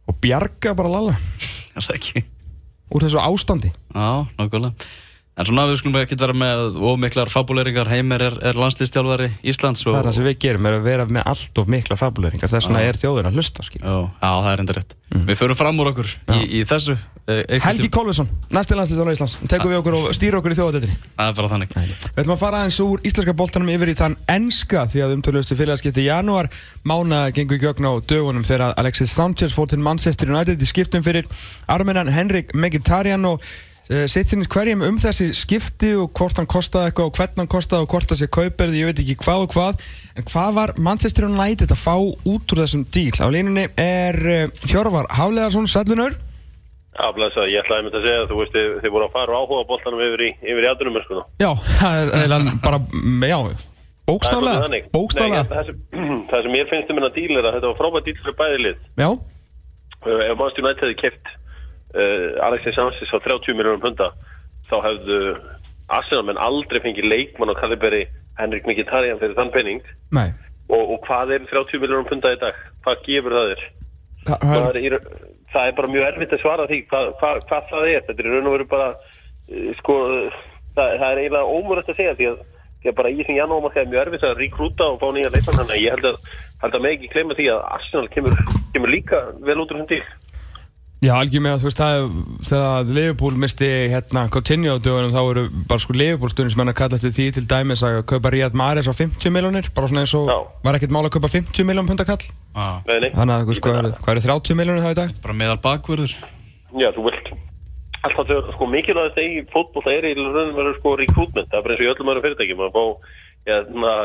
[0.08, 0.92] og bjarga bara
[1.96, 2.24] ekki?
[2.90, 3.72] Úr þessu ástandi.
[3.94, 4.74] Já, nákvæmlega
[5.40, 9.94] En svona við skulum ekki vera með ómiklar fabuleringar Heimir er, er landslýstjálfari Íslands og,
[9.94, 12.68] Það er það sem við gerum, er að vera með allt of mikla fabuleringar þess
[12.68, 13.80] vegna er þjóðin að hlusta skil.
[13.80, 14.92] Já, já, það er enda rétt.
[15.30, 16.94] Við förum fram úr okkur í, í þessu
[17.30, 19.36] einhvern Helgi tím- Kolvinsson, næsti landslýstjóra Íslands.
[19.48, 21.70] Tekum við okkur og stýra okkur í þjóðadetinni Það er bara þannig.
[21.78, 25.56] Við ætlum að fara aðeins úr íslenska boltanum yfir í þann enska því að umtöluðustu
[25.60, 26.04] félagskipti
[33.90, 37.52] uh, sitt sinni hverjum um þessi skipti og hvort hann kostaði eitthvað og hvern hann
[37.52, 39.84] kostaði og hvort það sé kauperði, ég veit ekki hvað og hvað.
[40.16, 43.14] En hvað var Manchester United að fá út úr þessum díl?
[43.18, 46.18] Á línunni er uh, Hjörvar Hafleðarsson, Sallunur
[47.00, 49.40] Já, blessa, ég ætlaði með að segja þú veist, þið, þið voru að fara á
[49.40, 51.22] áhuga boltanum yfir í, yfir í aðdunum, sko.
[51.40, 51.50] Já,
[51.80, 53.38] það er bara, mm, já,
[54.10, 55.78] bókstaflega Nei, það, sem,
[56.32, 58.64] það sem ég finnst um hennar díl er að þetta var frábært díl fyrir bæði
[58.66, 58.82] lið.
[59.00, 59.10] Já,
[60.00, 61.30] Uh, ef Manchester United hefði keft
[61.96, 64.12] uh, Alexis Sanchez á 30 miljónum punda,
[64.70, 65.20] þá hefðu
[65.90, 68.06] Arsenal menn aldrei fengið leikmann á Kaliberi
[68.40, 69.82] Henrik Mkhitaryan fyrir þann penning.
[70.70, 72.58] Og, og hvað er 30 miljónum punda í dag?
[72.86, 73.66] Hvað gefur það þér?
[74.28, 74.96] Það, það það, er,
[75.54, 78.32] það er bara mjög erfitt að svara því hvað, hvað, hvað það er þetta er
[78.34, 79.98] raun og veru bara eh, sko,
[80.76, 82.42] það, það er eiginlega ómurðast að segja því að,
[82.80, 85.32] því að bara í þessum janúar það er mjög erfitt að ríkrúta og fá nýja
[85.34, 88.44] leikmann þannig að ég held að, held að með ekki glemma því að Arsenal kemur,
[88.76, 90.02] kemur líka vel út úr hundi
[91.00, 92.16] Já, algjör með að þú veist það er-
[92.50, 96.74] þegar Liverpool misti hérna Coutinho á dögunum þá eru bara sko Liverpool stundin sem hann
[96.74, 100.04] að kalla eftir því til dæmis að kaupa Riyad Mahrez á 50 miljónir bara svona
[100.04, 100.38] eins og Já.
[100.66, 103.10] var ekkert mál að kaupa 50 miljón Nei, nei.
[103.16, 105.10] þannig að þú veist hvað eru, hvað eru 30 miljónir það í dag?
[105.24, 106.12] bara meðal bakvörður
[106.76, 107.28] Já, þú vilt
[108.04, 111.60] alltaf þegar sko mikilvægast í fótból það er í raun og veru sko recruitment það
[111.60, 112.84] er bara eins og í öllum öðrum fyrirtækjum að fá
[113.48, 113.58] ja,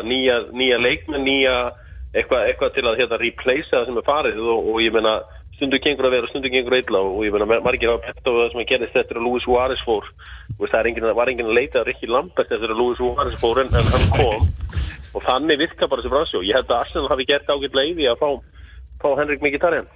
[0.07, 1.55] nýja, nýja leikmenn nýja
[2.15, 5.15] eitthvað eitthva til að hérna replace það sem er farið og, og ég meina
[5.57, 8.31] stundu gengur að vera, stundu gengur að illa og ég meina margir hafa pett á
[8.31, 10.09] það sem að gerist eftir að Luis Suárez fór.
[10.59, 13.63] Veist, það engin, var engin að leita að Rikki Lambert eftir að Luis Suárez fór
[13.63, 14.49] en, en hann kom.
[15.15, 18.25] Og þannig virka bara þessi fransjó ég held að Arsenal hafi gert ágætt leiði að
[18.25, 18.31] fá,
[19.05, 19.93] fá Henrik Mkhitaryan.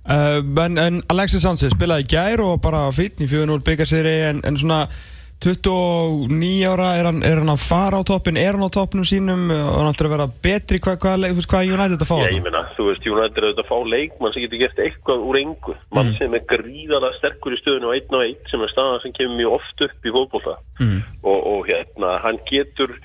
[0.00, 4.86] Uh, en, en Alexis Sanchez spilaði gær og bara í 4-0 byggarsýri en, en svona
[5.40, 9.46] 29 ára er hann, er hann að fara á toppin er hann á toppnum sínum?
[9.48, 12.34] Og hann áttur að vera betri hvað, hvað, hvað, hvað er United að fá Já,
[12.34, 15.76] ég meina, þú veist, United er að fá leikmann sem getur gert eitthvað úr engu.
[15.96, 19.16] Mann sem er gríðalega sterkur í stöðinu á einn og einn sem er staðan sem
[19.16, 20.56] kemur mjög oft upp í fótbolta.
[20.80, 21.00] Mm.
[21.24, 22.96] og, og hérna, hann getur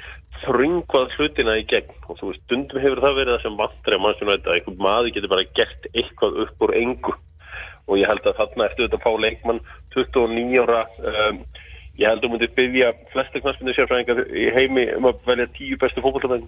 [0.43, 1.93] þrungvað hlutina í gegn.
[2.09, 5.13] Og þú veist, stundum hefur það verið það sem vantar að mann að einhver maður
[5.15, 7.15] getur bara gert eitthvað upp úr engu.
[7.85, 9.61] Og ég held að þarna eftir þetta að fá leikmann
[9.93, 11.39] 29 ára um,
[11.99, 16.03] ég held að myndi byggja flesta knarspindu sérfræðingar í heimi um að velja tíu bestu
[16.03, 16.47] fótboltamenn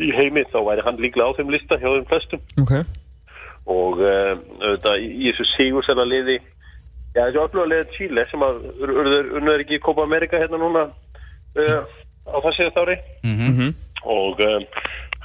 [0.00, 0.44] í heimi.
[0.52, 2.44] Þá væri hann líklega á þeim lista hjá þeim flestum.
[2.62, 2.74] Ok,
[3.68, 6.38] og uh, auðvitað í í þessu sigursæla liði
[7.16, 11.82] já þessu öfluga liði Chile sem að unnöður ekki í Copa America hérna núna uh,
[12.28, 12.96] á það séðast ári.
[13.26, 13.76] Mhm.
[14.08, 14.64] og um,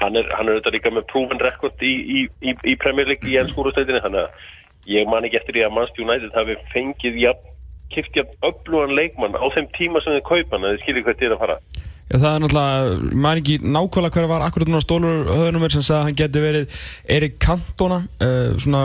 [0.01, 3.29] hann, er, hann er auðvitað líka með proven rekord í, í, í, í Premier League
[3.29, 7.52] í ennskúrastætinni þannig að ég man ekki eftir því að Manchester United hafi fengið jafn
[7.95, 11.29] kipt jafn öflugan leikmann á þeim tíma sem þið kaupa hann þið skiljið hvert þið
[11.29, 11.57] er að fara.
[12.03, 15.97] Já, það er náttúrulega, maður ekki nákvæmlega hver var akkurat núna stólur höfðunum sem sagði
[15.97, 16.81] að hann geti verið
[17.15, 18.83] Erik Cantona uh, svona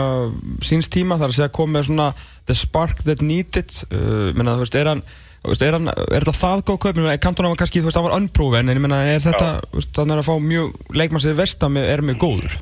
[0.65, 2.07] síns tíma þar að segja að koma með svona
[2.47, 5.03] the spark that needed uh, menna, þú veist, er hann
[5.43, 6.95] þú veist, er, hann, er þetta það góð kaup?
[6.95, 9.51] Ég meina, Cantona var kannski, þú veist, hann var unproven en ég meina, er þetta,
[9.67, 12.59] þú veist, þannig að fá mjög leikmann sem þið vestam er mjög góður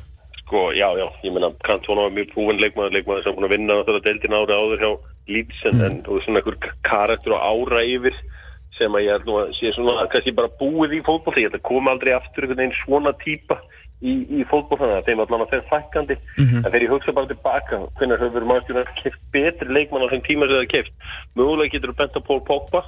[0.48, 3.52] Sko, já, já, ég meina, Cantona var mjög prúin leikmaður, leikmaður sem er búin að
[3.52, 4.92] vinna þetta deildin ára áður hjá
[5.28, 6.56] Leeds en, en og svona einhver
[6.88, 8.16] karakter og ára yfir
[8.78, 11.66] sem að ég held nú að sé svona kannski bara búið í ég held að
[11.68, 13.58] koma aldrei aftur einhvern veginn svona típa
[14.00, 16.18] í, í fótboll þannig að þeim allan að þeir fækkandi.
[16.38, 20.48] En þegar ég hugsa bara tilbaka hvernig höfur maður keft betri leikmann á þeim tíma
[20.48, 22.84] sem það er keft mögulega getur þú bent á Pól Pogba.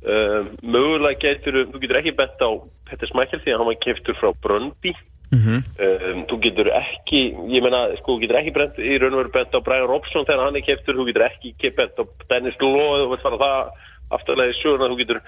[0.00, 2.50] Uh, mögulega getur þú getur ekki bent á
[2.86, 4.94] Petter Smækjel því að hann var keftur frá Bröndby
[5.30, 5.58] Mhm.
[5.78, 7.20] um, þú getur ekki
[7.54, 10.26] ég meina, sko, þú getur ekki brent, í raun og veru bent á Brian Robson
[10.26, 13.70] þegar hann er keftur þú getur ekki bent á Dennis Law þú veist fara það
[14.16, 15.20] afturlega í söguna þú getur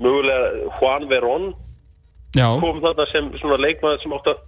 [0.00, 1.52] mögulega Juan Verón
[2.38, 4.42] Já, kom þarna sem svona leikmaður sem átti að,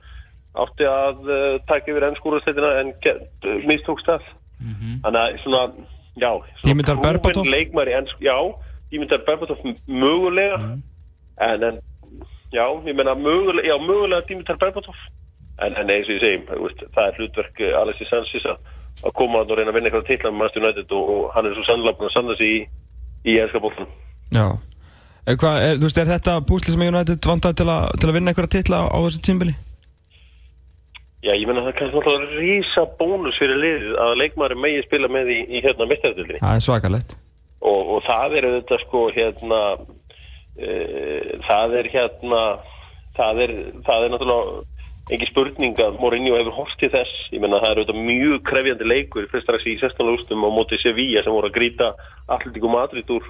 [0.64, 4.28] átti að uh, taka yfir ennskúrastættina en uh, mistókst það.
[5.02, 5.62] Þannig að svona
[6.22, 6.30] já,
[6.62, 7.48] svona proven Berbatov?
[8.22, 8.36] já,
[8.92, 10.60] Dimitar Berbatov mögulega.
[11.42, 11.80] En, en
[12.52, 14.96] já, ég meina mögulega, já, mögulega Dimitar Berbatov.
[15.62, 18.70] En, en eins og ég segi, þú veist, það er hlutverk uh, Alessi Sanchez að
[19.08, 21.54] að koma og reyna að vinna eitthvað titla með Manchester United og, og hann er
[21.56, 22.58] svo sannlega búin að sanna sig í,
[23.32, 23.88] í ennska bóltan
[24.36, 24.44] já.
[25.40, 28.32] Hvað, er, þú veist, er þetta púsli sem United vantaði til, að- til að vinna
[28.34, 29.54] einhverja titla á þessu tímbili?
[31.22, 35.30] Já, ég menna það kannski náttúrulega rísa bónus fyrir liðið að leikmaður megi spila með
[35.30, 37.16] í, í hérna mistæðildinni Það er svakalegt.
[37.62, 39.60] Og, og það er auðvitað sko hérna
[40.52, 42.42] það er hérna
[43.16, 43.52] það er,
[43.86, 44.60] það er náttúrulega
[45.12, 47.12] ekki spurning að Mourinho hefur hort til þess.
[47.34, 50.12] Ég menna það er auðvitað mjög krefjandi leikur fyrst strax í 16.
[50.14, 51.90] úrstum á móti Sevilla sem voru að grýta
[52.30, 53.26] Atletico Madrid úr,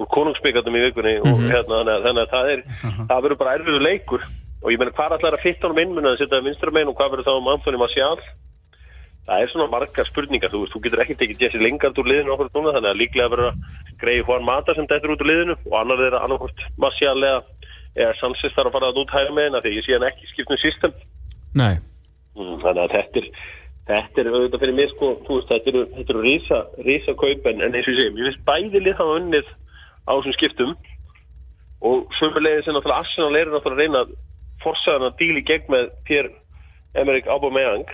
[0.00, 2.64] úr konungsbyggatum í vikunni og hérna þannig þannig að það er
[3.10, 4.26] það verður bara erfiður leikur.
[4.64, 5.92] Og ég menna hvað ætlar að fitta honum inn?
[5.92, 8.16] Mun að setja vinstra megin og hvað verður þá um Anthony Martial
[9.24, 10.52] það er svona margar spurningar.
[10.52, 13.32] Þú, veist, þú getur ekki tekið Jesse Lingard úr liðinu okkur núna þannig að líklega
[13.32, 17.16] verður að greiði Juan Mata sem dættur út úr liðinu og annar er annarkort Martial
[17.16, 17.42] eða,
[17.96, 20.30] eða Sanchez þarf að fara að út hægum með hennar þegar ég sé hann ekki
[20.32, 20.96] skipt um system.
[21.54, 21.74] Nei,
[22.36, 23.30] mm, þannig að þetta er
[23.84, 27.60] þetta er auðvitað fyrir mér sko þú veist, þetta eru, eru rísa, rísa kaup en,
[27.60, 29.50] en eins og ég segi, ég finnst bæði lið hafa unnið
[30.08, 30.72] á þessum skiptum
[31.84, 34.14] og sömulegið sem náttúrulega Arsenal er náttúrulega að reyna að
[34.64, 37.92] forsa hann að díli gegn með Pierre-Emerick Aubameyang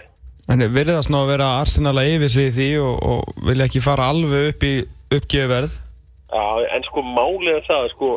[0.49, 4.09] en virðast ná að vera Arsenal að yfir sig því og, og vilja ekki fara
[4.13, 4.75] alveg upp í
[5.19, 5.77] uppgjöfverð
[6.31, 6.45] Já,
[6.77, 7.03] en sko
[7.51, 8.09] er það sko,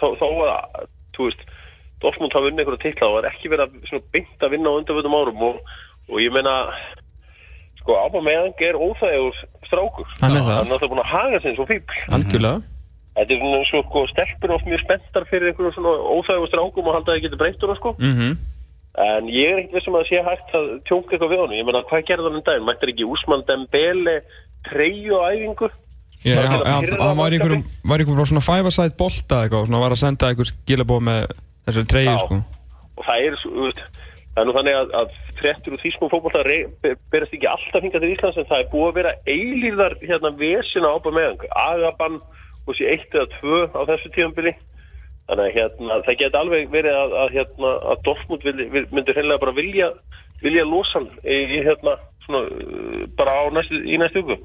[0.00, 1.42] þó, þó að þú veist,
[2.02, 5.16] Dortmund hafa unnið einhverja titla og er ekki verið að beint að vinna á undanfjöldum
[5.18, 5.58] árum og,
[6.08, 6.54] og ég meina
[7.82, 9.36] sko, Aubameyang er óþægur
[9.68, 10.08] strákur.
[10.22, 10.56] Hann er það.
[10.56, 12.00] Hann er alltaf búin að haga eins og fíbl.
[12.08, 12.68] Algjörlega
[13.12, 16.94] Þetta er svona og sko, stelpur oft mjög spenntar fyrir einhverjum svona óþægur strákum og
[16.96, 17.94] halda að það getur breytt úr það sko.
[18.00, 18.34] mm
[19.00, 21.56] En ég er ekkert vissum að sé hægt að tjónka eitthvað við honum.
[21.56, 22.66] Ég meina, hvað gerði hann um daginn?
[22.66, 24.18] Mættir ekki Úsmann Dembele
[24.68, 25.70] treyju á æfingu?
[26.22, 30.02] Til hann, var í einhverjum, var í einhverjum svona five-a-side bolta eitthvað, svona var að
[30.04, 31.24] senda einhver skilabóð með
[31.66, 32.20] þessari treyju Já.
[32.22, 32.38] sko.
[32.92, 33.80] og það er, þú veist,
[34.36, 36.12] það er nú þannig að, að fréttur úr þýskum
[36.84, 40.32] be- berast ekki alltaf hingað til Íslands en það er búið að vera eilíðar hérna
[40.38, 42.20] vesina ápa meðan agabann
[42.68, 44.54] og sé eitt eða tvö á þessu tíðanbili
[45.30, 48.48] þannig að hérna, það geti alveg verið að, að, hérna, að Dortmund
[48.92, 49.92] myndir hennilega bara vilja
[50.42, 54.42] vilja losa hann í, í hérna svona, uh, bara á næstu, í næstu ykkur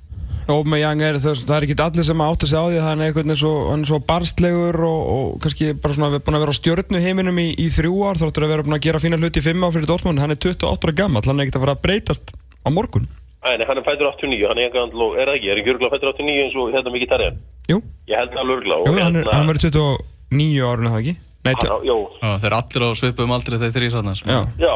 [0.47, 3.09] Aubameyang er, það, það er ekki allir sem átta sig á því að hann er
[3.09, 3.53] einhvern veginn svo,
[3.89, 7.67] svo barstlegur og, og kannski bara svona búin að vera á stjörnu heiminum í, í
[7.75, 10.23] þrjú ár þáttur að vera búin að gera fína hluti í fimm ár fyrir Dortmund.
[10.23, 12.31] Hann er 28 ára gammal, hann er ekkert að fara að breytast
[12.63, 13.09] á morgun.
[13.43, 15.93] Nei, hann er fættur 89, hann er enga andló, er það ekki, er ekki örgulega
[15.93, 17.37] fættur 89 eins og hérna mikið tarjan
[17.69, 17.77] Jú,
[18.09, 19.63] ég held það örgulega Jú hann, er, hann verður
[20.31, 21.15] 29 árun það ekki?
[21.47, 24.27] Nei, hann, tjö- Jó, Já, þeir eru allir á svipum aldrei þeir þrýr þarna sko.
[24.27, 24.73] já, Já,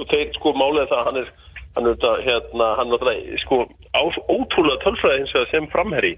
[0.00, 1.28] og þeir sko er það að hann er
[1.70, 3.56] hann er þetta hérna, hann er náttúrulega sko
[3.94, 6.14] á, ótrúlega tölfræði hins vegar sem framherri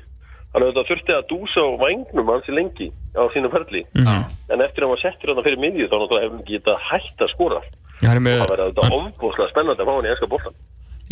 [0.55, 4.25] hann er þetta þurfti að dúsa á vægnum hansi lengi á sínum ferli Mhm.
[4.53, 7.18] en eftir að hann var settur hann fyrir miðju þá náttúrulega hefur hann getað hætt
[7.21, 7.61] að skora
[8.03, 10.55] Já, hann er með, það verður þetta ofbúslega spennandi að fá hann í enska boltan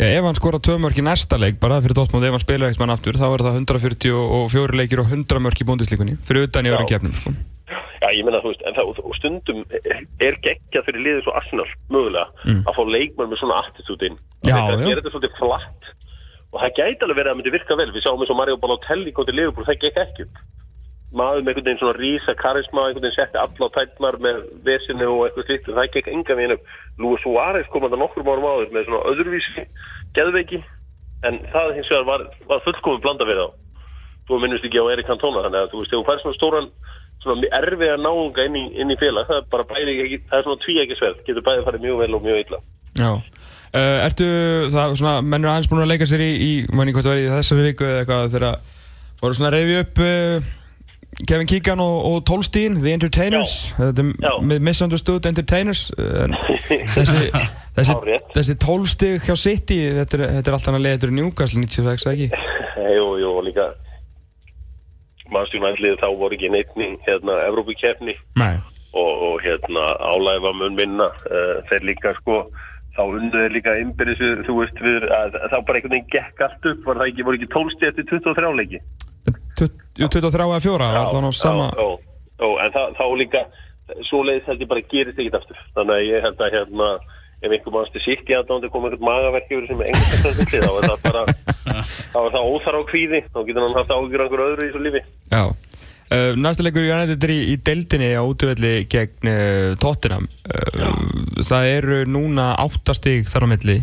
[0.01, 2.67] já, ef hann skora tvö mörk í næsta leik bara fyrir Dortmund, ef hann spila
[2.67, 6.65] eitt mann aftur þá er það 144 leikir og 100 mörk í búndislíkunni fyrir utan
[6.65, 7.29] í öðrum kefnum sko.
[8.01, 9.59] Já, ég meina, þú veist, en það, og- og stundum
[10.19, 12.63] er geggjað fyrir liðið svo Arsenal, mögulega, Mm.
[12.67, 14.17] að fá leikmann með svona attitúd inn.
[14.43, 14.85] Já, það já.
[14.87, 15.83] gerir þetta svolítið flatt
[16.53, 17.91] og það gæti alveg verið að það myndi virka vel.
[17.91, 20.37] Við sáum eins og Mario Balotelli kom til Liverpool, það gekk ekki upp.
[21.13, 25.07] Maður með einhvern veginn svona rísa karisma, einhvern veginn setti alla á tætnar með vesinu
[25.11, 26.63] og eitthvað slíkt, en það gekk enga veginn upp.
[26.99, 29.65] Luis Suárez kom að það nokkrum árum áður með svona öðruvísi
[30.15, 30.63] geðveiki,
[31.23, 33.47] en það hins vegar var, var fullkomið blanda við þá
[34.29, 36.67] þú minnust ekki á Erik Cantona þannig að þú veist, ef þú fær svona stóran
[37.21, 39.27] svona erfiða náunga inn í, inn í félag.
[39.29, 41.99] Það er bara bæði ekki, það er svona tví ekki sverð getur bæði farið mjög
[42.01, 42.61] vel og mjög illa.
[42.99, 43.11] Já.
[43.71, 44.25] Uh, Ertu,
[44.73, 47.21] það svona, menn er aðeins búin að leika sér í, í manni hvað það var
[47.21, 48.65] í þessari viku eða eitthvað þegar
[49.21, 50.49] voru svona að reyfi upp uh,
[51.29, 53.53] Kevin Keegan og, og Tolstein, The Entertainers.
[53.79, 54.01] Er
[54.43, 56.35] með Misunderstood Entertainers uh, en
[56.97, 57.29] þessi,
[57.77, 57.95] þessi,
[58.35, 62.07] þessi tólstig hjá City þetta er, þetta er alltaf að leiða þetta er Newcastle 96,
[62.07, 62.51] eða ekki?
[62.97, 63.69] jú, jú, líka
[65.35, 68.55] mannstjónætlið þá voru ekki neittni hérna, Evrópukefni Nei.
[68.91, 72.41] Og, og hérna álæfa mun minna uh, þeir líka sko.
[72.91, 76.67] Þá undu þeir líka innbyrðis þú veist við, að, þá bara einhvern veginn gekk allt
[76.73, 78.81] upp var það ekki, voru ekki tólsti eftir 23 leiki?
[79.61, 81.69] 20 23 eða 4 var það nú sama.
[81.71, 82.11] Já, já,
[82.43, 83.45] já, en það, þá líka
[84.09, 85.63] svoleiðis held ég bara gerist ekkert aftur.
[85.77, 86.91] Þannig að ég held að hérna
[87.41, 91.03] ef einhver mannstu síkt í aðdándi kom einhvern magaverk yfir sem þetta þá er það
[91.07, 91.23] bara
[92.13, 93.21] þá er það óþar á kvíði.
[93.33, 95.03] Þá getur hann haft ágjur einhver öðru í þessu lífi.
[95.31, 95.43] Já.
[96.11, 100.25] Uh, næsta leikur United er í, í deildinni á útvöldi gegn uh, Tottenham.
[100.43, 103.77] Uh, það eru núna áttastig þar á milli.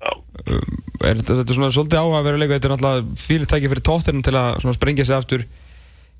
[0.00, 0.12] Já,
[0.52, 4.36] er, þetta þetta er svona svolítið áhugaverður leikur þetta er náttúrulega fyrirtæki fyrir Tottenham til
[4.38, 5.46] að sprengja sig aftur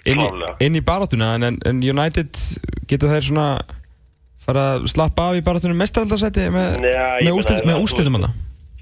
[0.08, 0.26] inn í,
[0.64, 2.40] inn í baráttuna en, en- United
[2.88, 3.46] getur þeir svona
[4.50, 8.32] fara að slappa af í baráttunum mestaraldarsæti með, með, með úrslitum hana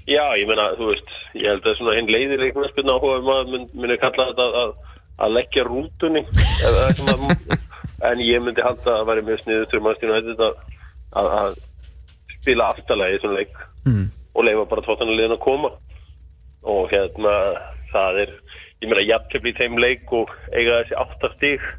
[0.09, 3.65] Já, ég meina, þú veist, ég held að svona hinn leiðileg knæspilna áhuga maður mun,
[3.77, 4.71] muni kalla þetta að,
[5.21, 6.23] að leggja rútunni.
[6.97, 7.35] Svona,
[8.09, 10.15] en ég myndi halda að það væri mjög sniður til mannstjónu
[10.47, 10.63] að,
[11.21, 11.59] að, að
[12.39, 14.07] spila aftalega í þessum leik mm.
[14.33, 15.71] og leifa bara tóttanarliðin að koma.
[16.73, 17.35] Og hérna
[17.93, 18.33] það er,
[18.81, 21.69] ég meina, jafntefli í þeim leik og eiga þessi áttastík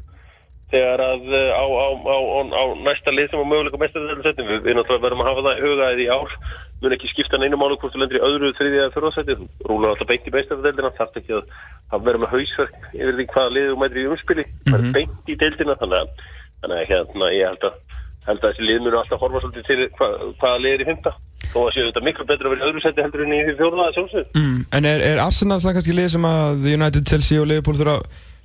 [0.71, 2.17] þegar að uh, á, á, á,
[2.55, 5.65] á, næsta lið sem á möguleika mestarðarsettum við, við náttúrulega verðum að hafa það í
[5.67, 6.35] huga að í ár
[6.81, 9.93] mun ekki skipta neinu mánu hvort þú lendir í öðru, þriðja eða fjórðarsætti þú rúlar
[9.93, 11.55] alltaf beint í mestarðardeildina þarf ekki að,
[11.91, 15.31] að vera með hausverk yfir því hvaða lið þú mætir í umspili það er beint
[15.31, 17.81] í deildina þannig að, hérna, ég held að
[18.27, 20.09] held að þessi lið munu alltaf horfa svolítið til hva,
[20.41, 21.13] hvaða lið er í fymta
[21.51, 23.55] þó að séu þetta miklu betra að vera í öðru sætti heldur en í því
[23.61, 24.59] fjórðaða sjálfsög Mm.
[24.77, 27.97] En er, er Arsenal svona kannski lið sem að United, Chelsea og Liverpool þurfa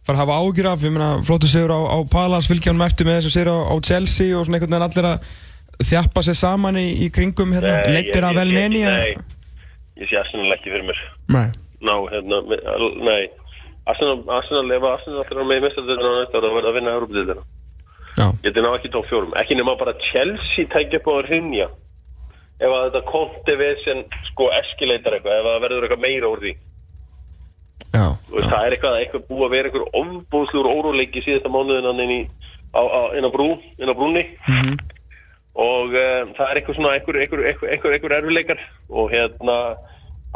[0.07, 3.19] fara að hafa ágjur af, ég meina flóttu sigur á, á Palace, fylgjanum eftir með
[3.19, 6.79] þess að sigur á, á Chelsea og svona einhvern veginn allir að þjappa sér saman
[6.81, 9.17] í, í kringum hérna, leittir af velmeni Nei,
[10.01, 11.03] ég sé Arsenal ekki fyrir mér.
[11.35, 11.49] Nei,
[11.87, 12.41] Ná, hérna,
[13.05, 13.27] nei.
[13.87, 17.43] Arsenal, ef Arsenal ætlar að með mestarðildina á næsta ára, að vinna Európa-dildina
[18.17, 19.35] já, Ég þetta ná ekki tók fjórum.
[19.43, 21.69] Ekki nema bara Chelsea tækja upp á að rinja.
[22.57, 26.31] Ef að þetta konti við sem sko eskileitar eitthvað, ef að það verður eitthvað meira
[26.33, 26.55] úr því
[27.93, 32.15] já, veist, það er eitthvað, eitthvað búið að vera einhver ofbúðslugur óróleiki síðasta mánuðin inn,
[32.17, 32.21] í,
[32.77, 34.25] á, á, inn á brú, inn á brúnni.
[34.49, 34.77] Mhm.
[35.57, 38.59] og um, það er eitthvað svona einhver, einhver, einhver, einhver, einhver erfileikar
[38.93, 39.57] og hérna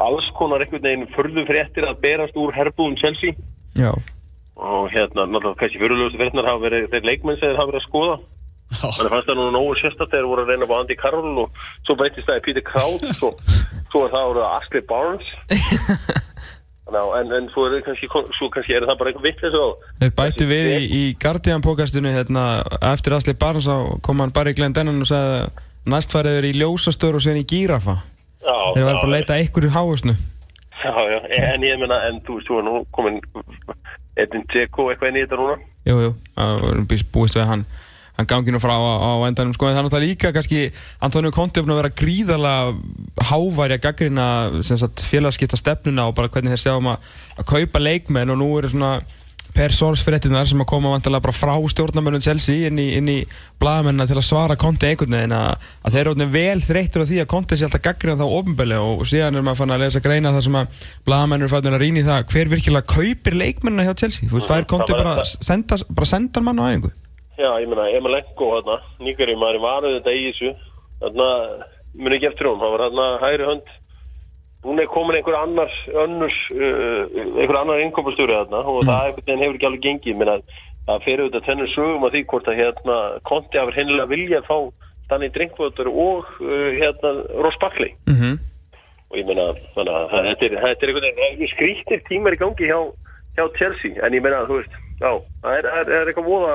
[0.00, 3.37] alls konar einhvern veginn förðu fréttir að berast úr herbúðum Chelsea.
[3.76, 3.92] Já.
[4.61, 7.88] og hérna, náttúrulega kannski fyrirlögustu fréttinar hafa verið þeir leikmenn sem þeir hafa verið að
[7.88, 8.16] skoða.
[8.70, 11.62] Þannig fannst það nú nógu sérstætt þegar þeir voru að reyna á Andy Carroll og
[11.88, 13.40] svo breytist það í Peter Crouch og
[13.90, 15.33] svo er það orðið Ashley Barnes
[16.90, 19.64] Ná, en, en svo er kannski, svo kannski er það bara eitthvað vitt þessu
[20.00, 22.46] Þeir bættu við í, í Guardian pókastunni hérna,
[22.90, 25.62] eftir Asli Barnes á kom hann bara í Glenn Dennan og sagði að
[25.94, 27.96] næst farið þeir í ljósastöður og síðan í gírafa.
[28.40, 30.16] Já, Þeir var bara að leita ykkur í háusnu
[30.81, 31.18] Já, já,
[31.53, 33.18] en ég meina, en þú veist, þú er nú komin
[34.16, 35.57] Edin Dzeko eitthvað inn í þetta núna?
[35.88, 37.66] Jú, jú, búist við hann
[38.20, 40.64] hann gangi nú frá á, á endanum sko en það er náttúrulega líka kannski
[41.06, 44.26] Antonio Conte er að vera gríðarlega háværi að gaggrina
[45.11, 47.09] félagskipta stefnuna og bara hvernig þeir sjáum að,
[47.40, 48.98] að kaupa leikmenn og nú eru svona
[49.50, 53.16] per source fyrirtinnar sem að koma vantilega bara frá stjórnarmönnum Chelsea inn í, inn í
[53.59, 57.18] blagamennina til að svara Conte einhvern veginn að, að þeir eru vel þreyttur á því
[57.24, 60.04] að Conte sé alltaf gaggrina þá ofinbeli og, og síðan er maður fann að lesa
[60.04, 63.88] greina þar sem að blagamennur er fann að rýna í það hver virkilega kaupir leikmennina
[63.88, 64.28] hjá Chelsea.
[64.30, 66.92] Þú veist, Mhm, fær Conte það var bara, senda, bara sendar mann á æfingu
[67.40, 70.50] Já, ég meina, Emil Enko hérna, nýgari maður varuð þetta í þessu.
[71.00, 71.29] Þarna,
[71.96, 73.70] muni ekki eftir hún hann var hérna hægri hönd.
[74.61, 75.70] Hún er komin einhver annar
[76.03, 77.07] önnurs, uh,
[77.40, 80.11] einhver annar innkomastjóri þarna og það einhvern veginn hefur ekki alveg gengið.
[80.12, 80.35] Ég meina,
[80.90, 82.98] það fer auðvitað tennur sögum að því hvort að hérna
[83.31, 84.59] konti hafur hennilega vilja að fá
[85.11, 88.35] Danny Drinkwater og uh, hérna Ross Buckley mm -hmm.
[89.11, 92.68] og ég meina, þannig að þetta er, þetta er einhvern veginn skrýttir tímar í gangi
[92.70, 92.81] hjá,
[93.37, 96.55] hjá Chelsea, en ég meina, þú veist já, það er, er, er eitthvað voða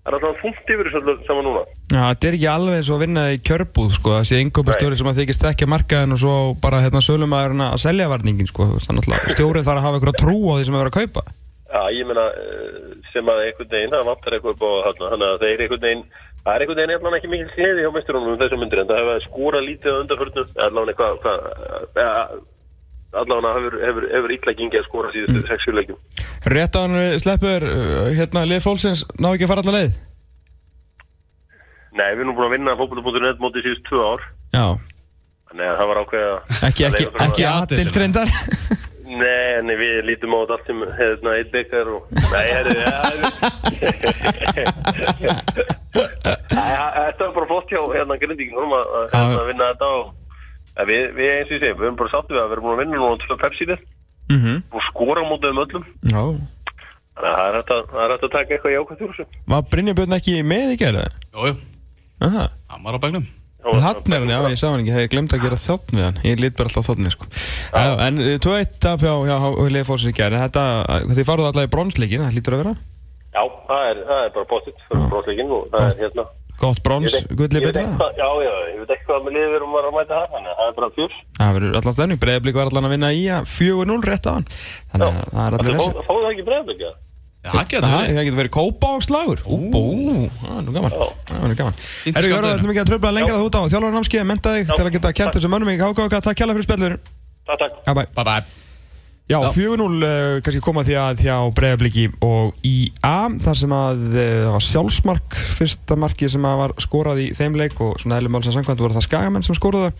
[0.00, 1.62] það er alltaf funkt yfir þessu saman núna?
[1.90, 5.10] Já, þetta er ekki alveg eins og að vinna í kjörbúð sko, þessi yngöpastjóri sem
[5.10, 9.04] að þykist ekki að markaðin og svo bara hérna sölumæðurinn að selja varningin sko, þannig
[9.10, 11.22] að stjórið þarf að hafa einhverja trú á því sem er verið að kaupa.
[11.70, 15.28] Já, ég meina, eh, sem að einhvern veginn, það vantar eitthvað upp á þarna, þannig
[15.28, 16.04] að þeir einhvern veginn,
[16.40, 19.00] það er einhvern veginn eflan ekki mikil sleði hjá mesturunum um þessum myndir, en það
[19.04, 19.92] hefur skorað lítið
[23.16, 25.48] allavega hefur, hefur, hefur illa gengið að skora síðustu mm.
[25.48, 25.98] sexu leikjum.
[26.54, 27.72] Rétt á hann við sleppur uh,
[28.18, 29.92] hérna lið fólksins ná ekki að fara alla leið?
[31.90, 34.20] Nei, við erum búin að vinna fókbúti.net mótið síðust tvö ár,
[34.54, 34.66] Já,
[35.50, 36.38] að það var ákveðið að...
[36.68, 37.04] ekki, ekki,
[37.82, 38.30] ekki reyndar?
[39.10, 42.06] Nei, nei, við lítum á þetta allt sem hefðna eitt byggar og...
[42.14, 42.94] Nei, herri, ja,
[47.10, 48.86] þetta var bara flott hjá hérna grindíkinum að,
[49.48, 50.04] vinna þetta og
[50.90, 52.76] við, við eins og ég segi, við erum bara sáttið við að við erum búin
[52.76, 53.82] að vinna núna tvö Pepsi-lið.
[54.30, 54.62] Mm -hmm.
[54.70, 55.84] og skora á mótið um öllum.
[56.06, 56.22] Já.
[57.16, 59.26] Þannig að það er hægt að, það er hægt að taka eitthvað jákvæmt úr þessu.
[59.50, 61.04] Var Brynja Björn ekki með í gerði?
[61.34, 61.54] Jújú,
[62.20, 62.44] Aha.
[62.70, 63.26] hann var á bæknum
[63.60, 66.20] Þannig er hann, já, ég sá hann ekki, hefði glemt að gera þjóttn við hann.
[66.24, 67.26] Ég lít bara alltaf þjóttni, sko.
[67.74, 67.92] Já.
[68.06, 71.66] En uh, 2-1 tap hjá, hjá Hauðlega fórsins í gerð Þetta, uh, þið faruð alltaf
[71.66, 72.72] í bronsleikin, það lítur að vera?
[73.30, 76.24] Já, það er, það er bara bóttið fyrir bróðsleikin og það er hérna
[76.60, 79.06] Gott brons, Ég veit- gulli ég veit betra ekki hvað- Já, já, ég veit ekki
[79.08, 81.12] hvað með liður um að mæta það Þannig að það er bara fjör.
[81.40, 84.46] Það verður allan stefning, Breiðablík var allan að vinna í að 4-0 rétt á hann.
[84.90, 86.90] Þannig að það er allir þessi Fáðu það ekki bregðið ekki?
[87.40, 88.16] Já, það getur Það við.
[88.16, 88.52] það getur verið
[89.00, 89.82] slagur Ú, bú,
[90.44, 90.92] það er nú gaman.
[91.24, 91.76] Það er gaman.
[91.80, 92.56] Fínt Herru, Jörgur, skemmtilega.
[92.60, 95.32] ætlum ekki að tröfla lengra þú út á þjálfarnámskið Menta þig til að geta kent
[95.38, 96.94] þessum mönnum í KKK Takk kjalla fyrir spjallur
[97.48, 98.44] Takk, takk
[99.30, 99.46] Já, bæ Bye bye.
[99.46, 99.50] Já, Já.
[99.54, 103.14] 4-0 uh, kannski koma því að hjá Breiðabliki og IA
[103.44, 107.58] þar sem að uh, það var sjálfsmark fyrsta markið sem að var skorað í þeim
[107.60, 109.92] leik og svona eðlum málsins samkvæmt voru það skagamenn sem skoruðu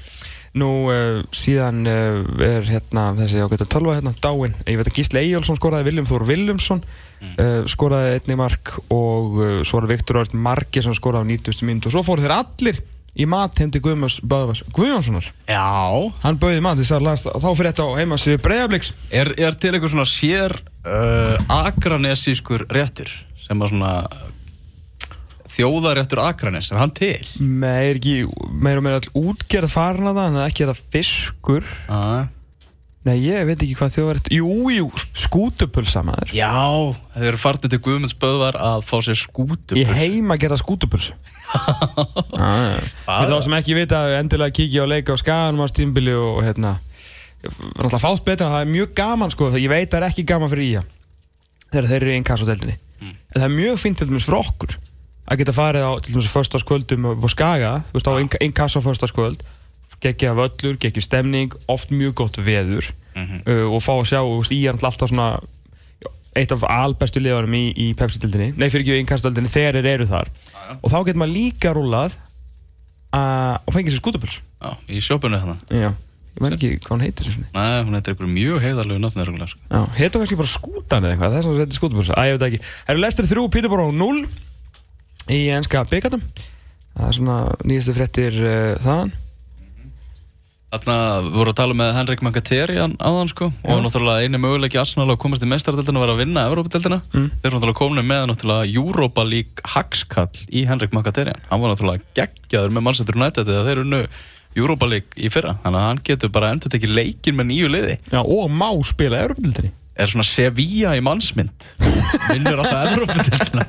[0.58, 5.22] nú uh, síðan uh, er hérna þessi ágættu tölva hérna dáin ég veit að Gísli
[5.22, 10.82] Eyjálsson skoraði Viljum Þór Viljumsson uh, skoraði einnig mark og svo var Viktor Örn Marki
[10.82, 11.62] sem skoraði á 90.
[11.68, 12.82] mínútu og svo fóru þeir allir
[13.18, 15.66] í mat heim til Guðmars Böðvars Guðjónssonar Já.
[16.22, 19.74] hann bauði mat þess að last, þá fyrir þetta á heimasíðu Breiðabliks Er, er til
[19.74, 20.54] einhver svona sér
[20.86, 23.94] uh, akranesískur réttur sem að svona
[25.50, 27.24] þjóðaréttur akranes, er hann til?
[27.42, 28.16] Með er ekki
[28.62, 31.66] meira og meira all útgerð farin að það en það er ekki að það fiskur
[31.66, 32.02] Já.
[33.08, 36.52] Nei, ég veit ekki hvað þjóð er Jú, jú, skútupulsa maður Já,
[37.14, 39.78] þeir eru farnir til Guðmunds Böðvar að fá sér skútu.
[39.80, 41.16] Í heima gera skútupulsu.
[42.36, 46.76] Þetta þá sem ekki vita endilega kíkja og leika á skaganum á stímbili og hérna
[47.40, 50.66] náttúrulega fátt betra, það er mjög gaman sko ég veit það er ekki gaman fyrir
[50.66, 50.82] ía
[51.70, 54.76] þegar þeir eru í inkassodeldinni en það er mjög fint til dæmis fyrir okkur
[55.30, 59.44] að geta farið á til dæmis föstaskvöldum á skaga, þú veist á inkasso föstaskvöld
[60.02, 62.88] geggja völlur, geggja stemning oft mjög gott veður.
[63.20, 65.32] Uh, og fá að sjá, veist, í er alltaf svona
[66.38, 70.06] eitt af albestu liðanum í, í Pepsi-dildinni, nei fyrir ekki í innkastöldinni þegar þeir eru
[70.08, 70.30] þar.
[70.78, 72.14] Og þá getur maður líka rúlað
[73.10, 75.64] og fengið sér skútupuls Já, í sjópunni þannig.
[75.74, 77.30] já, ég veit ekki hvað hún heitir.
[77.56, 81.50] Nei, hún heitir einhverju mjög heiðarlegu já, heitir kannski bara skútan eða eitthvað þess að
[81.50, 82.62] það heitir skútupuls, að ég veit ekki.
[82.86, 84.22] Erum Lester 3, Peterborough 0
[85.34, 86.22] í enska byggatum
[86.94, 89.12] það er svona nýjastu fréttir uh, þaðan
[90.70, 95.08] Þarna við vorum að tala með Henrik Mkhitaryan áðan sko og náttúrulega eini möguleiki Arsenal
[95.10, 97.00] að komast í mestaradeldina var að vinna Evrópadeldina.
[97.10, 97.24] Mm.
[97.40, 101.42] Þeir eru náttúrulega komin með náttúrulega Europa League hagskall í Henrik Mkhitaryan.
[101.50, 104.00] Hann var náttúrulega geggjaður með Manchester United þegar þeir unnu
[104.60, 105.56] Europa League í fyrra.
[105.64, 107.98] Þannig að hann getur bara endur tekið leikin með nýju liði.
[108.14, 111.66] já, og má spila Europildinni Er svona Sevilla í mannsmynd.
[112.30, 113.66] Vinnur alltaf Evrópadeldina.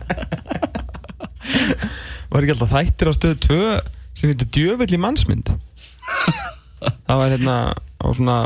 [2.32, 3.60] var ekki alltaf þættir á stöðu 2
[4.22, 5.49] sem heitir djöfull í mannsmynd
[6.82, 8.38] það var hérna á svona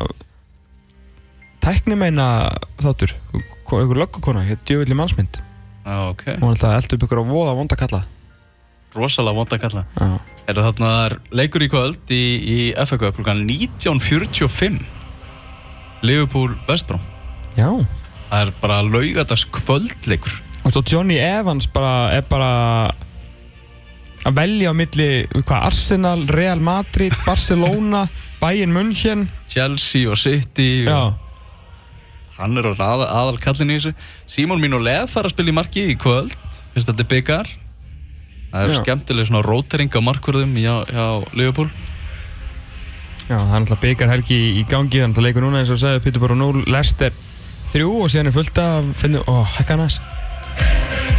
[1.65, 2.27] tæknimeina
[2.81, 3.15] þáttur.
[3.35, 5.39] Einhver löggukona, hér djöfull í mannsmynd.
[5.85, 6.23] Já, ok.
[6.41, 8.03] og elda upp ykkur á voða vonda kalla.
[8.95, 9.83] Rosalega vond að kalla.
[9.99, 12.57] já, Er þarna er leikur í kvöld í, í
[13.17, 14.77] klukkan 19.45
[16.05, 17.01] Liverpool Vestbróm
[17.57, 17.69] já.
[18.29, 22.91] Það er bara laugadags kvöldleikur og svo Johnny Evans bara, er bara
[24.25, 28.05] að velja á milli hvað, Arsenal, Real Madrid, Barcelona
[28.41, 29.27] Bayern München?
[29.51, 31.21] Chelsea og City og
[32.35, 33.93] hann er orðinn aðal, aðal kallin í þessu.
[34.27, 36.35] Simon mín og Leð fara að spila í marki í kvöld.
[36.73, 37.53] Finnst þetta er byggar
[38.55, 41.05] Það er skemmtileg svona rótering á markvörðum hjá, hjá
[41.35, 41.67] Liverpool.
[43.25, 46.03] Já, það er náttúrulega byggar helgi í gangi, þannig að leikur núna eins og sagði
[46.05, 47.15] Peterborough 0, Leicester
[47.73, 51.14] 3 og síðan er fullt af, finnum, ó, hækka næst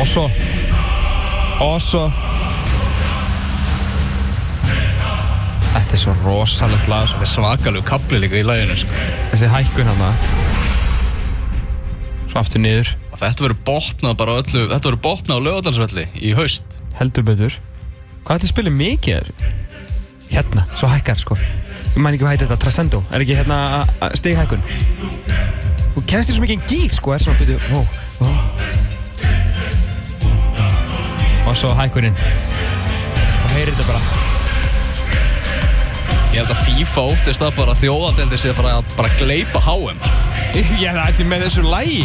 [0.00, 0.24] Og svo
[5.70, 7.06] Þetta er svo rosalegt lag.
[7.10, 9.02] Það er svakalegu kapli líka í læginu sko.
[9.32, 10.16] Þessi hækkun hann
[12.30, 12.94] Svo aftur niður.
[13.10, 16.78] Og þetta verður botnað bara öllu þetta verður botnað á lögadalsvelli í haust.
[16.98, 17.58] Heldur betur.
[18.24, 19.32] Hvað að spila mikið er?
[20.30, 21.36] Hérna, svo hækkar sko.
[21.90, 23.56] Ég mæn ekki hvað heitir þetta, Trascendo Er ekki hérna
[24.14, 24.62] stighækkun?
[25.96, 27.80] Þú kennst því svo mikið gír sko Er svona byrju, ó,
[28.22, 28.79] ó
[31.48, 34.00] Og svo hækkuninn Og heyrir þetta bara.
[36.30, 40.02] Ég held að FIFA óttist það bara að þjóðadeldi sé að að bara gleipa HM.
[40.54, 42.04] Ég það ætti með þessu lægi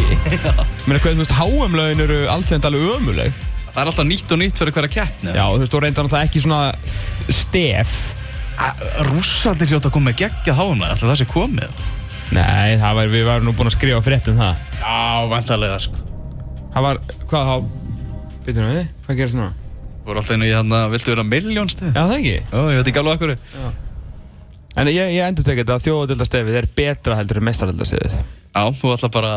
[0.86, 3.38] Mér hvað, þú veist, HM-lögin eru allt sem alveg ömuleg
[3.76, 5.32] Það er alltaf nýtt og nýtt fyrir hverja keppni.
[5.36, 6.60] Já, þú veist, þú reyndar náttúrulega ekki svona
[7.36, 7.90] stef.
[9.10, 11.82] Rússandir hljóta að koma með geggjað HM Alltaf það sé komið?
[12.32, 14.62] Nei, það var, við varum nú búin að skrifa frétt um það.
[14.80, 14.96] Já,
[15.30, 16.00] vantarlega sko.
[16.72, 17.85] Það var, hvað þá
[18.46, 19.50] Býtum við, hvað gerist núna?
[19.96, 22.34] Þú voru alltaf einu í hann að viltu vera miljón stið Já, það ekki?
[22.46, 23.36] Já, ég veit ekki alveg akkur
[24.76, 28.18] En ég, ég endur tekið þetta að þjóðadildastefið er betra heldur en mestaradildastefið
[28.56, 29.32] Já, þú ætlar bara,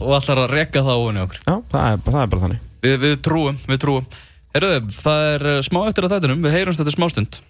[0.00, 1.40] þú ætlar að rekka það ofan í okkur.
[1.44, 2.60] Já, það er, það er bara þannig.
[2.82, 4.06] Við, við trúum, við trúum.
[4.54, 7.42] Herruðu, það er smá eftir að þættinum, við heyrumst þetta smástund